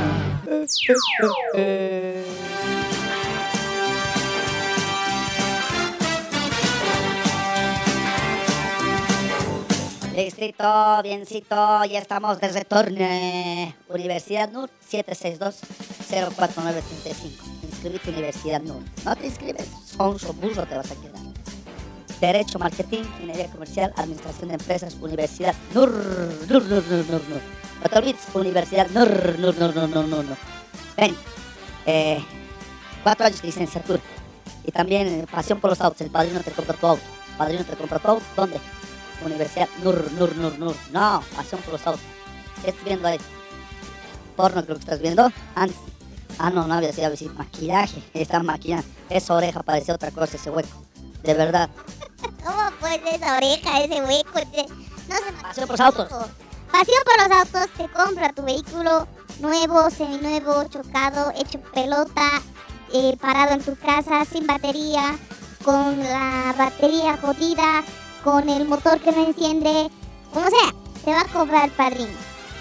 [10.15, 13.75] Listito, biencito, ya estamos de retorno.
[13.89, 17.63] Universidad NUR 762-04935.
[17.63, 18.83] Inscribite Universidad NUR.
[19.05, 21.34] No te inscribes, sonso, burro te vas a quedar.
[22.21, 25.91] Derecho, Marketing, Ingeniería Comercial, Administración de Empresas, Universidad NUR,
[26.49, 27.41] NUR, NUR, NUR, NUR, NUR.
[28.35, 30.37] Universidad NUR, NUR, NUR, NUR, NUR, NUR.
[30.97, 31.17] Ven,
[31.87, 32.25] eh,
[33.03, 34.01] cuatro años de licenciatura.
[34.65, 37.03] Y también eh, pasión por los autos, el padrino te compra tu auto.
[37.37, 38.59] Padrino te compra tu auto, ¿dónde?
[39.25, 40.77] Universidad Nur, Nur, Nur, Nur.
[40.93, 42.03] No, pasión por los autos.
[42.63, 43.19] ¿Qué estás viendo ahí?
[44.37, 45.31] Porno creo que estás viendo.
[45.55, 45.77] Antes.
[46.39, 48.03] Ah, no, no había sido maquillaje.
[48.13, 48.87] Está maquillando.
[49.09, 50.84] Esa oreja parece otra cosa, ese hueco.
[51.25, 51.71] De verdad.
[52.45, 54.39] ¿Cómo pues esa oreja, ese hueco?
[54.39, 54.67] ese-
[55.09, 56.09] No se Pasión por los autos.
[56.71, 59.07] Pasión por los autos, te compra tu vehículo
[59.41, 62.43] nuevo, seminuevo, chocado, hecho pelota,
[62.93, 65.17] eh, parado en tu casa, sin batería,
[65.65, 67.83] con la batería jodida,
[68.23, 69.91] con el motor que no enciende,
[70.33, 70.73] como sea,
[71.05, 72.13] te va a cobrar padrino.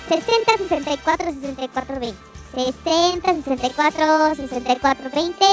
[0.09, 2.17] 60 64 64 20.
[2.53, 5.45] 60 64 64 20.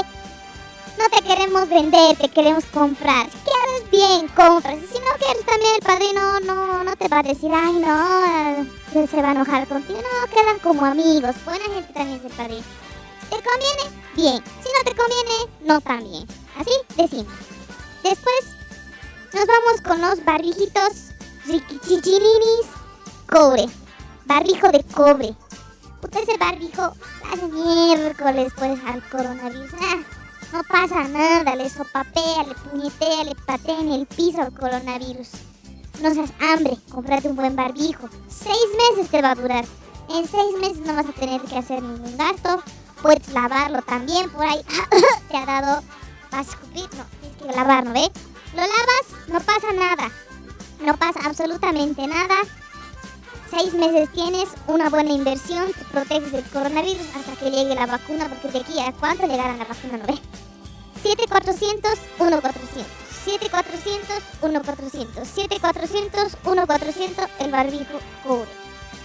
[0.97, 3.27] No te queremos vender, te queremos comprar.
[3.29, 4.77] Si quieres bien, compras.
[4.91, 8.65] Si no quieres también el padrino no, no te va a decir, ay no,
[9.01, 9.99] eh, se va a enojar contigo.
[9.99, 11.35] No, quedan como amigos.
[11.45, 12.63] Buena gente también es el padrino.
[13.21, 14.43] Si te conviene, bien.
[14.63, 16.27] Si no te conviene, no tan bien.
[16.57, 17.33] Así decimos.
[18.03, 18.55] Después
[19.33, 21.11] nos vamos con los barrijitos
[21.45, 22.67] riquichichirinis
[23.31, 23.65] cobre.
[24.25, 25.35] Barrijo de cobre.
[26.01, 26.93] Puta, ese barbijo
[27.31, 29.71] hace miércoles pues al coronavirus.
[29.79, 29.97] Ah,
[30.53, 35.29] no pasa nada, le sopapea, le puñetea, le patea en el piso al coronavirus.
[36.01, 38.09] No seas hambre, cómprate un buen barbijo.
[38.27, 39.65] Seis meses te va a durar.
[40.09, 42.61] En seis meses no vas a tener que hacer ningún gasto.
[43.01, 44.61] Puedes lavarlo también por ahí.
[45.29, 45.81] te ha dado.
[46.31, 48.11] Vas a escupir, no, tienes que lavarlo, ¿ve?
[48.53, 50.11] Lo lavas, no pasa nada.
[50.81, 52.35] No pasa absolutamente nada.
[53.51, 58.29] Seis meses tienes una buena inversión, te proteges del coronavirus hasta que llegue la vacuna,
[58.29, 60.17] porque de aquí a cuánto llegará la vacuna, ¿no ve?
[61.03, 62.87] 7400 1400
[63.25, 68.47] 7400 1400 7400 1400 el barbijo cubre.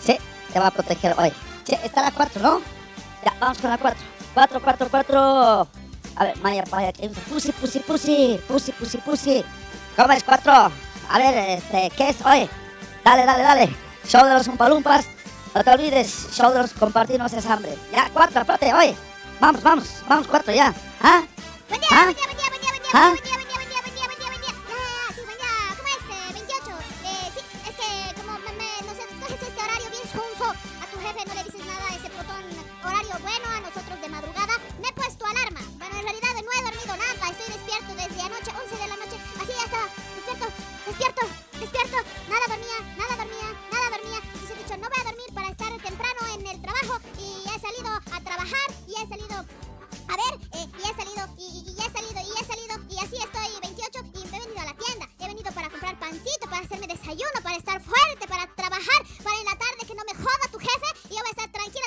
[0.01, 0.17] Sí,
[0.53, 1.33] te va a proteger hoy.
[1.65, 2.61] Sí, está la 4, ¿no?
[3.25, 4.01] Ya, vamos con la 4.
[4.33, 5.69] 4, 4, 4.
[6.19, 9.45] A ver, Maya, Maya, que pussy, pussy, pussy, pussy, pussy, pussy.
[9.97, 10.53] ¿Cómo es 4?
[10.53, 12.49] A ver, este, ¿qué es hoy?
[13.05, 13.86] Dale, dale, dale.
[14.09, 14.49] Show de los.
[14.49, 17.77] No te olvides, show de los compartir no seas hambre.
[17.93, 18.95] Ya, 4, aparte, oye.
[19.41, 20.73] Vamos, vamos, vamos, 4 ya.
[21.03, 21.23] ¿Ah?
[21.69, 22.05] Buen día, ¿Ah?
[22.05, 23.09] buen día, buen día, buen día, buen día, ¿Ah?
[23.09, 24.55] buen día, buen día, buen día, buen día, buen día, buen día.
[24.69, 25.55] Ah, sí, buen día.
[25.77, 26.01] ¿Cómo es?
[26.13, 26.71] Eh, 28.
[27.09, 27.91] Eh, sí, es que
[28.21, 31.43] como me, me- no sé, coges este horario bien sonso, a tu jefe no le
[31.49, 32.43] dices nada a ese botón
[32.85, 34.55] horario bueno, a nosotros de madrugada.
[34.81, 35.61] Me he puesto alarma.
[35.81, 39.17] Bueno, en realidad no he dormido nada, estoy despierto desde anoche, 11 de la noche.
[39.41, 39.87] Así ya estaba,
[40.17, 40.47] despierto,
[40.87, 41.46] despierto, despierto.
[48.17, 49.45] A trabajar y he salido
[50.09, 53.61] a ver, eh, y he salido, y, he salido, y he salido, y así estoy
[53.61, 55.09] 28 y he venido a la tienda.
[55.19, 59.45] He venido para comprar pancito, para hacerme desayuno, para estar fuerte, para trabajar, para en
[59.45, 61.86] la tarde que no me joda tu jefe y yo voy a estar tranquila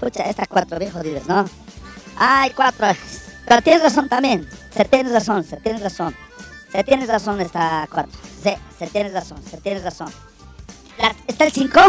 [0.00, 1.44] Escucha, estas cuatro viejos dices, ¿no?
[2.16, 2.86] Ay, cuatro.
[3.46, 4.48] Pero tienes razón también.
[4.74, 6.16] Se tienes razón, se tienes razón.
[6.72, 8.10] Se tienes razón esta cuatro.
[8.42, 10.10] Se, se tienes razón, se tienes razón.
[11.26, 11.80] ¿Está el cinco?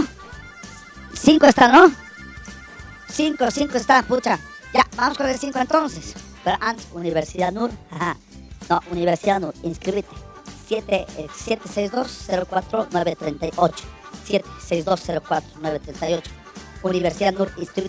[1.14, 1.90] Cinco está, ¿no?
[3.08, 4.38] Cinco, cinco está, pucha.
[4.74, 6.14] Ya, vamos con el cinco entonces.
[6.44, 7.72] Pero antes, Universidad NUR.
[7.92, 8.18] Ajá.
[8.70, 10.14] No, Universidad NUR, inscríbete.
[10.70, 11.06] eh,
[11.46, 13.74] 762-04-938.
[14.28, 16.41] 762-04-938.
[16.84, 17.34] Universidad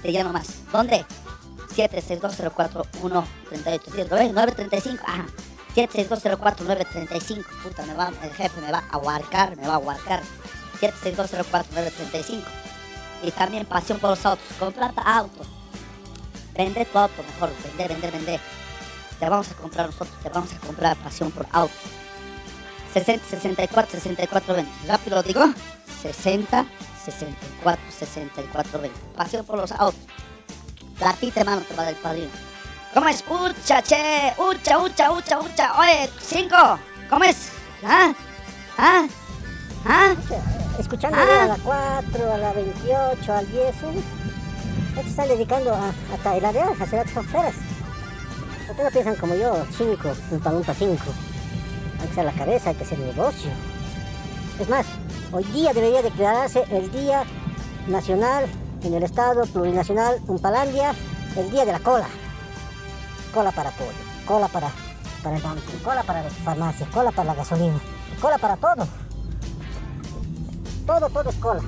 [0.05, 0.49] ya nomás.
[0.73, 1.05] ¿Dónde?
[1.75, 3.95] 762-04-138.
[3.95, 4.17] ¿Cierto?
[4.17, 4.33] ¿Ves?
[4.33, 5.05] 935.
[5.07, 5.27] Ajá.
[5.75, 7.45] 762-04-935.
[7.63, 10.23] Puta, me va, el jefe me va a huarcar, me va a huarcar.
[10.81, 12.43] 762-04-935.
[13.23, 14.45] Y también pasión por los autos.
[14.59, 15.47] Comprate autos.
[16.55, 17.51] Vende tu auto mejor.
[17.65, 18.41] Vende, vende, vende.
[19.19, 20.19] Te vamos a comprar nosotros.
[20.23, 21.79] Te vamos a comprar pasión por autos.
[22.93, 24.71] 60, 64, 64, 20.
[24.87, 25.45] Rápido lo digo.
[26.03, 26.67] 60,
[27.05, 29.01] 64, 64, 20.
[29.17, 30.01] Pasión por los autos.
[30.99, 32.31] Platita, hermano, te va del padrino.
[32.95, 33.25] ¿Cómo es?
[33.29, 34.33] Ucha, che.
[34.39, 35.79] Ucha, ucha, ucha, ucha.
[35.81, 36.57] Oye, cinco.
[37.09, 37.49] ¿Cómo es?
[37.85, 38.13] ¿Ah?
[38.79, 39.07] ¿Ah?
[39.87, 40.15] ¿Ah?
[40.79, 41.43] Escuchando Ah.
[41.45, 44.05] a la 4, a la 28, al 10, ¿sí?
[44.97, 47.55] Ya te están dedicando a, a tailadear, a hacer otras afueras.
[48.71, 50.93] Ustedes no piensan como yo, 5, un palumpa 5.
[52.01, 53.51] Hay que hacer la cabeza, hay que hacer negocio.
[54.61, 54.87] Es más,
[55.33, 57.25] hoy día debería declararse el Día
[57.89, 58.45] Nacional
[58.83, 60.95] en el Estado Plurinacional Umpalandia,
[61.37, 62.07] el Día de la Cola.
[63.33, 63.91] Cola para pollo,
[64.27, 64.71] cola para,
[65.23, 67.81] para el banco, cola para las farmacias, cola para la gasolina,
[68.21, 68.87] cola para todo.
[70.87, 71.63] Todo, todo es cola.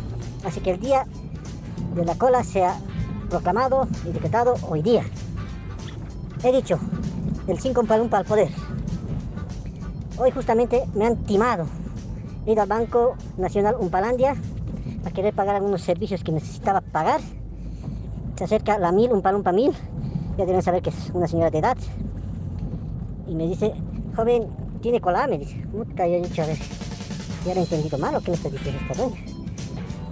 [0.45, 1.07] Así que el Día
[1.95, 2.77] de la Cola se ha
[3.31, 5.05] proclamado y decretado hoy día.
[6.43, 6.79] He dicho,
[7.47, 8.51] el 5 Palumpa al poder.
[10.19, 11.67] Hoy justamente me han timado.
[12.47, 14.37] Ido al Banco Nacional Umpalandia
[15.05, 17.21] a querer pagar algunos servicios que necesitaba pagar.
[18.37, 19.73] Se acerca la mil, un palumpa mil.
[20.37, 21.77] Ya deben saber que es una señora de edad.
[23.27, 23.73] Y me dice,
[24.15, 24.47] joven,
[24.83, 25.27] ¿tiene cola?
[25.27, 25.57] Me dice.
[25.73, 26.59] Puta, yo he dicho, a ver,
[27.47, 29.21] ya lo he entendido mal o qué me está diciendo esta doña.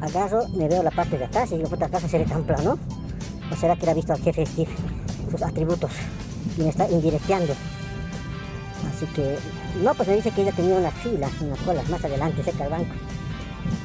[0.00, 2.78] Agarro, me veo la parte de atrás y digo, puta, ¿acaso se ve tan plano?
[3.52, 4.70] ¿O será que le ha visto al jefe Steve
[5.30, 5.90] sus atributos
[6.56, 7.52] y me está indirecteando?
[9.02, 9.36] Así que,
[9.82, 12.72] no, pues me dice que ella tenía una fila, una cola más adelante, cerca del
[12.72, 12.94] banco.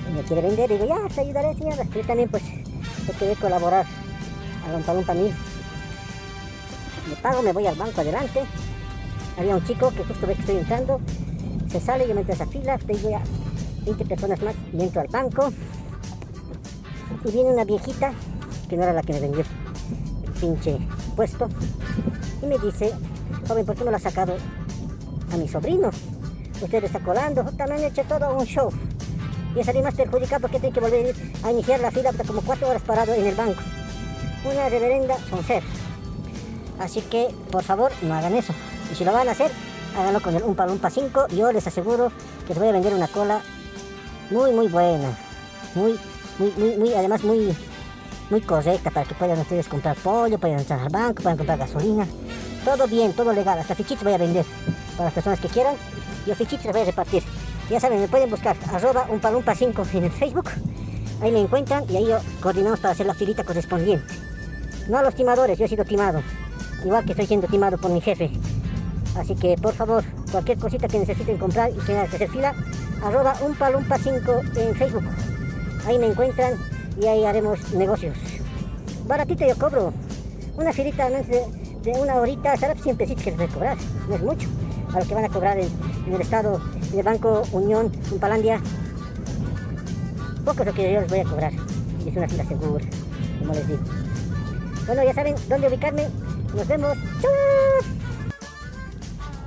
[0.07, 1.83] Y me quiere vender, digo, ya, te ayudaré, señora.
[1.85, 3.87] Yo también, pues, yo quería colaborar
[4.63, 5.33] a Don Palumpa mil.
[7.09, 8.43] Me pago, me voy al banco adelante.
[9.39, 10.99] Había un chico que justo ve que estoy entrando,
[11.67, 13.21] se sale, yo me entro a esa fila, tengo ya
[13.85, 15.51] 20 personas más y entro al banco.
[17.25, 18.13] Y viene una viejita,
[18.69, 20.77] que no era la que me vendió el pinche
[21.15, 21.49] puesto,
[22.43, 22.93] y me dice,
[23.47, 24.35] joven, ¿por qué no lo ha sacado
[25.31, 25.89] a mi sobrino?
[26.61, 28.71] Usted está colando, me han hecho todo un show.
[29.55, 32.81] Y salí más perjudicado porque tengo que volver a iniciar la fila, como cuatro horas
[32.81, 33.61] parado en el banco.
[34.45, 35.65] Una reverenda soncera.
[36.79, 38.53] Así que, por favor, no hagan eso.
[38.91, 39.51] Y si lo van a hacer,
[39.97, 41.27] háganlo con el Umpa Lumpa 5.
[41.29, 42.11] Yo les aseguro
[42.45, 43.41] que les voy a vender una cola
[44.29, 45.09] muy, muy buena.
[45.75, 45.99] Muy,
[46.37, 47.55] muy, muy, muy, además muy,
[48.29, 52.07] muy correcta para que puedan ustedes comprar pollo, puedan entrar al banco, puedan comprar gasolina.
[52.63, 53.57] Todo bien, todo legal.
[53.59, 54.45] Hasta fichitos voy a vender
[54.97, 55.75] para las personas que quieran.
[56.25, 57.23] Y los fichitos los voy a repartir.
[57.69, 60.49] Ya saben, me pueden buscar arroba un palumpa 5 en el Facebook.
[61.21, 64.05] Ahí me encuentran y ahí yo coordinamos para hacer la filita correspondiente.
[64.87, 66.21] No a los timadores, yo he sido timado.
[66.83, 68.31] Igual que estoy siendo timado por mi jefe.
[69.17, 72.53] Así que por favor, cualquier cosita que necesiten comprar y quieran hacer fila,
[73.03, 75.03] arroba un palumpa 5 en Facebook.
[75.85, 76.53] Ahí me encuentran
[77.01, 78.17] y ahí haremos negocios.
[79.07, 79.93] Baratito yo cobro.
[80.55, 83.77] Una filita de una horita, será 100 pesitos que les voy a cobrar.
[84.07, 84.47] No es mucho.
[84.93, 85.69] A lo que van a cobrar en,
[86.13, 86.61] el estado,
[86.91, 88.61] en el Banco Unión, en Palandia.
[90.45, 91.53] Poco es lo que yo les voy a cobrar.
[92.05, 92.85] Y es una fila segura,
[93.39, 93.81] como les digo.
[94.85, 96.07] Bueno, ya saben dónde ubicarme.
[96.55, 96.97] Nos vemos.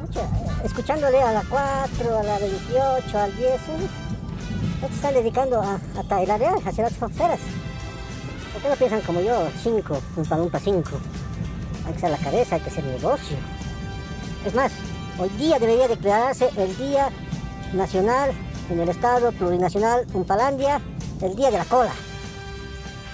[0.01, 0.21] Mucha,
[0.65, 3.51] escuchándole a la 4, a la 28, al 10.
[3.51, 3.59] ¿eh?
[4.81, 7.41] Se están dedicando a, a tailarear, a hacer otras horas.
[8.53, 9.49] ¿Por qué no piensan como yo?
[9.63, 10.91] 5, un palumpa 5.
[11.87, 13.37] Hay que hacer la cabeza, hay que hacer negocio.
[14.45, 14.73] Es más,
[15.21, 17.11] hoy día debería declararse el Día
[17.75, 18.31] Nacional
[18.71, 20.81] en el Estado Plurinacional Umpalandia,
[21.21, 21.93] el Día de la Cola.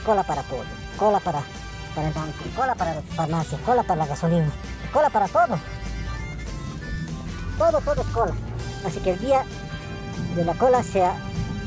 [0.04, 0.62] Cola para pollo,
[0.96, 1.42] cola para,
[1.96, 4.48] para el banco, cola para la farmacia, cola para la gasolina,
[4.92, 5.59] cola para todo.
[7.59, 8.34] Todo, todo es cola.
[8.86, 9.44] Así que el Día
[10.36, 11.16] de la Cola se ha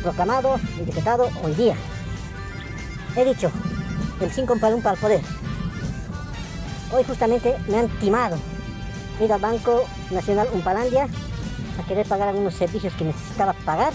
[0.02, 1.76] proclamado y decretado hoy día.
[3.18, 3.52] He dicho,
[4.22, 5.22] el 5 palumpa al poder.
[6.94, 8.38] Hoy justamente me han timado.
[9.20, 11.08] Ido al Banco Nacional Umpalandia
[11.80, 13.94] a querer pagar algunos servicios que necesitaba pagar.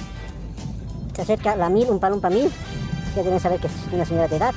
[1.15, 2.51] Se acerca la mil, un palumpa mil.
[3.15, 4.55] Ya deben saber que es una señora de edad.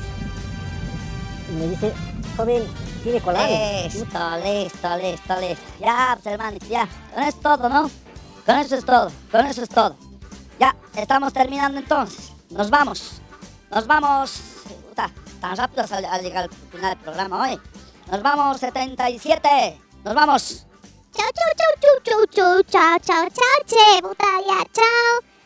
[1.50, 1.94] Y me dice,
[2.36, 2.64] joven,
[3.04, 3.48] tiene colado.
[3.84, 4.04] Listo,
[4.44, 5.64] listo, listo, listo.
[5.80, 6.88] Ya, pues, hermanito, ya.
[7.14, 7.90] Con eso es todo, ¿no?
[8.46, 9.96] Con eso es todo, con eso es todo.
[10.60, 12.32] Ya, estamos terminando entonces.
[12.50, 13.22] Nos vamos.
[13.70, 14.42] Nos vamos.
[14.90, 17.60] Puta, tan rápido al, al llegar al final del programa hoy.
[18.10, 19.87] Nos vamos, 77.
[20.04, 20.66] Nos vamos.
[21.14, 25.38] Chau, chau, chau, chau, chau, chau, chau, chau, che, puta, ya, chao.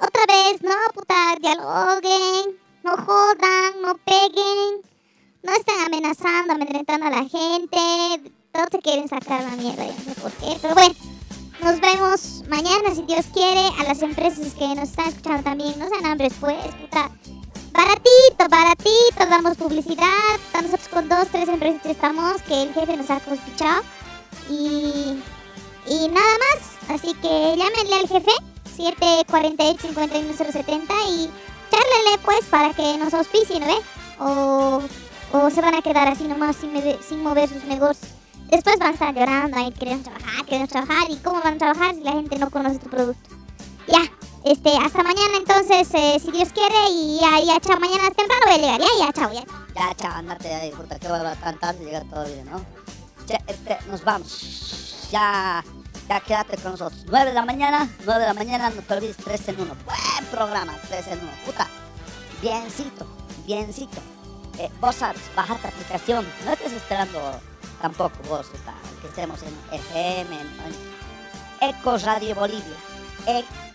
[0.00, 4.80] Otra vez, no, puta, dialoguen, no jodan, no peguen,
[5.42, 10.14] no estén amenazando, amedrentando a la gente, todos se quieren sacar la mierda, ya no
[10.14, 10.94] sé por qué, pero bueno,
[11.62, 15.88] nos vemos mañana, si Dios quiere, a las empresas que nos están escuchando también, no
[15.88, 17.10] sean hambres, pues, puta.
[17.72, 20.06] Baratito, baratito, damos publicidad,
[20.54, 23.82] nosotros con dos, tres empresas estamos, que el jefe nos ha escuchado.
[24.50, 25.22] Y,
[25.86, 26.58] y nada más.
[26.88, 28.30] Así que llámenle al jefe
[28.76, 31.30] 748-51070 y
[31.70, 33.74] charlenle pues para que nos auspicien, ¿no?
[34.20, 34.82] O,
[35.32, 36.70] o se van a quedar así nomás sin,
[37.02, 38.12] sin mover sus negocios.
[38.50, 41.10] Después van a estar llorando, ahí queremos trabajar, queremos trabajar.
[41.10, 43.28] ¿Y cómo van a trabajar si la gente no conoce tu producto?
[43.86, 44.00] Ya,
[44.50, 46.88] este, hasta mañana entonces, eh, si Dios quiere.
[46.90, 48.80] Y ya, ya, chao, mañana temprano voy a llegar.
[48.80, 49.44] Ya, ya, chao, ya.
[49.74, 52.64] Ya, chao, andate ahí, puta, que va tan tarde llegar todo bien, ¿no?
[53.26, 55.08] Che, este, nos vamos.
[55.10, 55.62] Ya,
[56.08, 57.04] ya quédate con nosotros.
[57.06, 59.76] 9 de la mañana, 9 de la mañana, no te olvides, 3 en 1.
[59.84, 61.30] Buen programa, 3 en 1.
[61.44, 61.68] Puta,
[62.40, 63.06] biencito,
[63.46, 64.00] biencito.
[64.58, 66.26] Eh, vos sabes, bajar tu aplicación.
[66.44, 67.18] No estés esperando
[67.82, 70.46] tampoco vos, puta, que estemos en FM, en,
[71.60, 72.76] en Eco Radio Bolivia.
[73.26, 73.67] Eco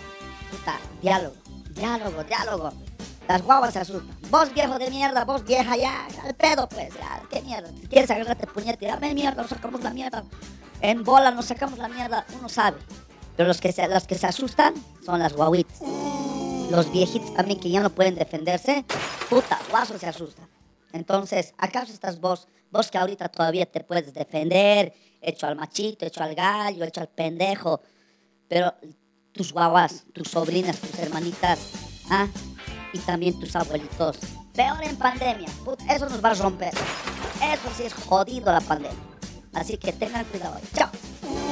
[1.02, 1.36] Diálogo,
[1.70, 2.89] diálogo, diálogo.
[3.30, 4.18] Las guaguas se asustan.
[4.32, 7.70] Vos viejo de mierda, vos vieja ya, al pedo pues, ya, qué mierda.
[7.80, 10.24] Si quieres agarrarte puñete, dame mierda, nos sacamos la mierda.
[10.82, 12.80] En bola nos sacamos la mierda, uno sabe.
[13.38, 14.74] Pero los que se, los que se asustan
[15.06, 15.80] son las guaguitas.
[16.72, 18.84] Los viejitos también que ya no pueden defenderse,
[19.30, 20.42] puta, guaso se asusta.
[20.92, 26.24] Entonces, ¿acaso estás vos, vos que ahorita todavía te puedes defender, hecho al machito, hecho
[26.24, 27.80] al gallo, hecho al pendejo,
[28.48, 28.74] pero
[29.32, 31.60] tus guaguas, tus sobrinas, tus hermanitas,
[32.10, 32.28] ¿ah?
[32.94, 34.18] Y también tus abuelitos.
[34.54, 35.50] Peor en pandemia,
[35.90, 36.74] eso nos va a romper.
[36.74, 38.98] Eso sí es jodido la pandemia.
[39.54, 40.60] Así que tengan cuidado.
[40.76, 40.90] Chao.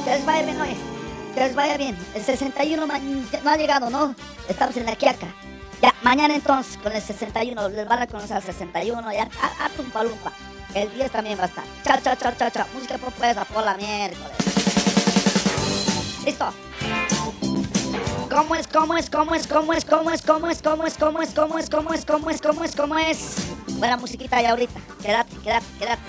[0.04, 0.76] Que les vaya bien hoy.
[1.34, 1.96] Que les vaya bien.
[2.14, 4.14] El 61 ma- no ha llegado, ¿no?
[4.48, 5.26] Estamos en la quiaca.
[5.82, 9.68] Ya, mañana entonces con el 61, les van a conocer al 61, ya, a, a
[9.70, 10.32] tumpa lumpa.
[10.74, 11.64] El 10 también va a estar.
[11.84, 12.66] Chao, chao, chao, chao, chao.
[12.74, 14.32] Música propuesta por la miércoles.
[16.24, 16.52] Listo.
[18.30, 21.22] ¿Cómo es, cómo es, cómo es, cómo es, cómo es, cómo es, cómo es, cómo
[21.22, 23.36] es, cómo es, cómo es, cómo es, cómo es, cómo es?
[23.78, 24.78] Buena musiquita ya ahorita.
[25.02, 26.02] Quédate, quédate, quédate.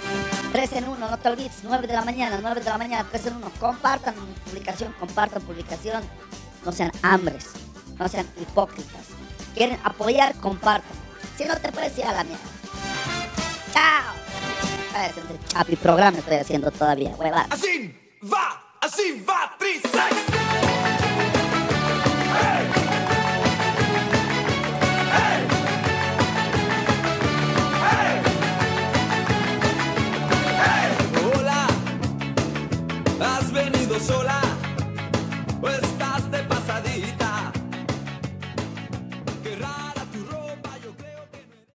[0.52, 1.60] 3 en 1, no te olvides.
[1.64, 3.52] 9 de la mañana, 9 de la mañana, 3 en 1.
[3.60, 4.16] Compartan
[4.46, 6.04] publicación, compartan publicación.
[6.66, 7.52] No sean hambres,
[7.98, 9.06] no sean hipócritas.
[9.54, 10.91] Quieren apoyar, compartan.
[11.38, 12.44] Si no te puedes ir a la mierda.
[13.74, 14.14] Chao.
[15.48, 17.48] Chapi programa estoy haciendo todavía, huevada.
[17.50, 19.90] Así va, así va, trisex.
[19.90, 20.48] Hola,
[33.40, 34.48] has venido sola.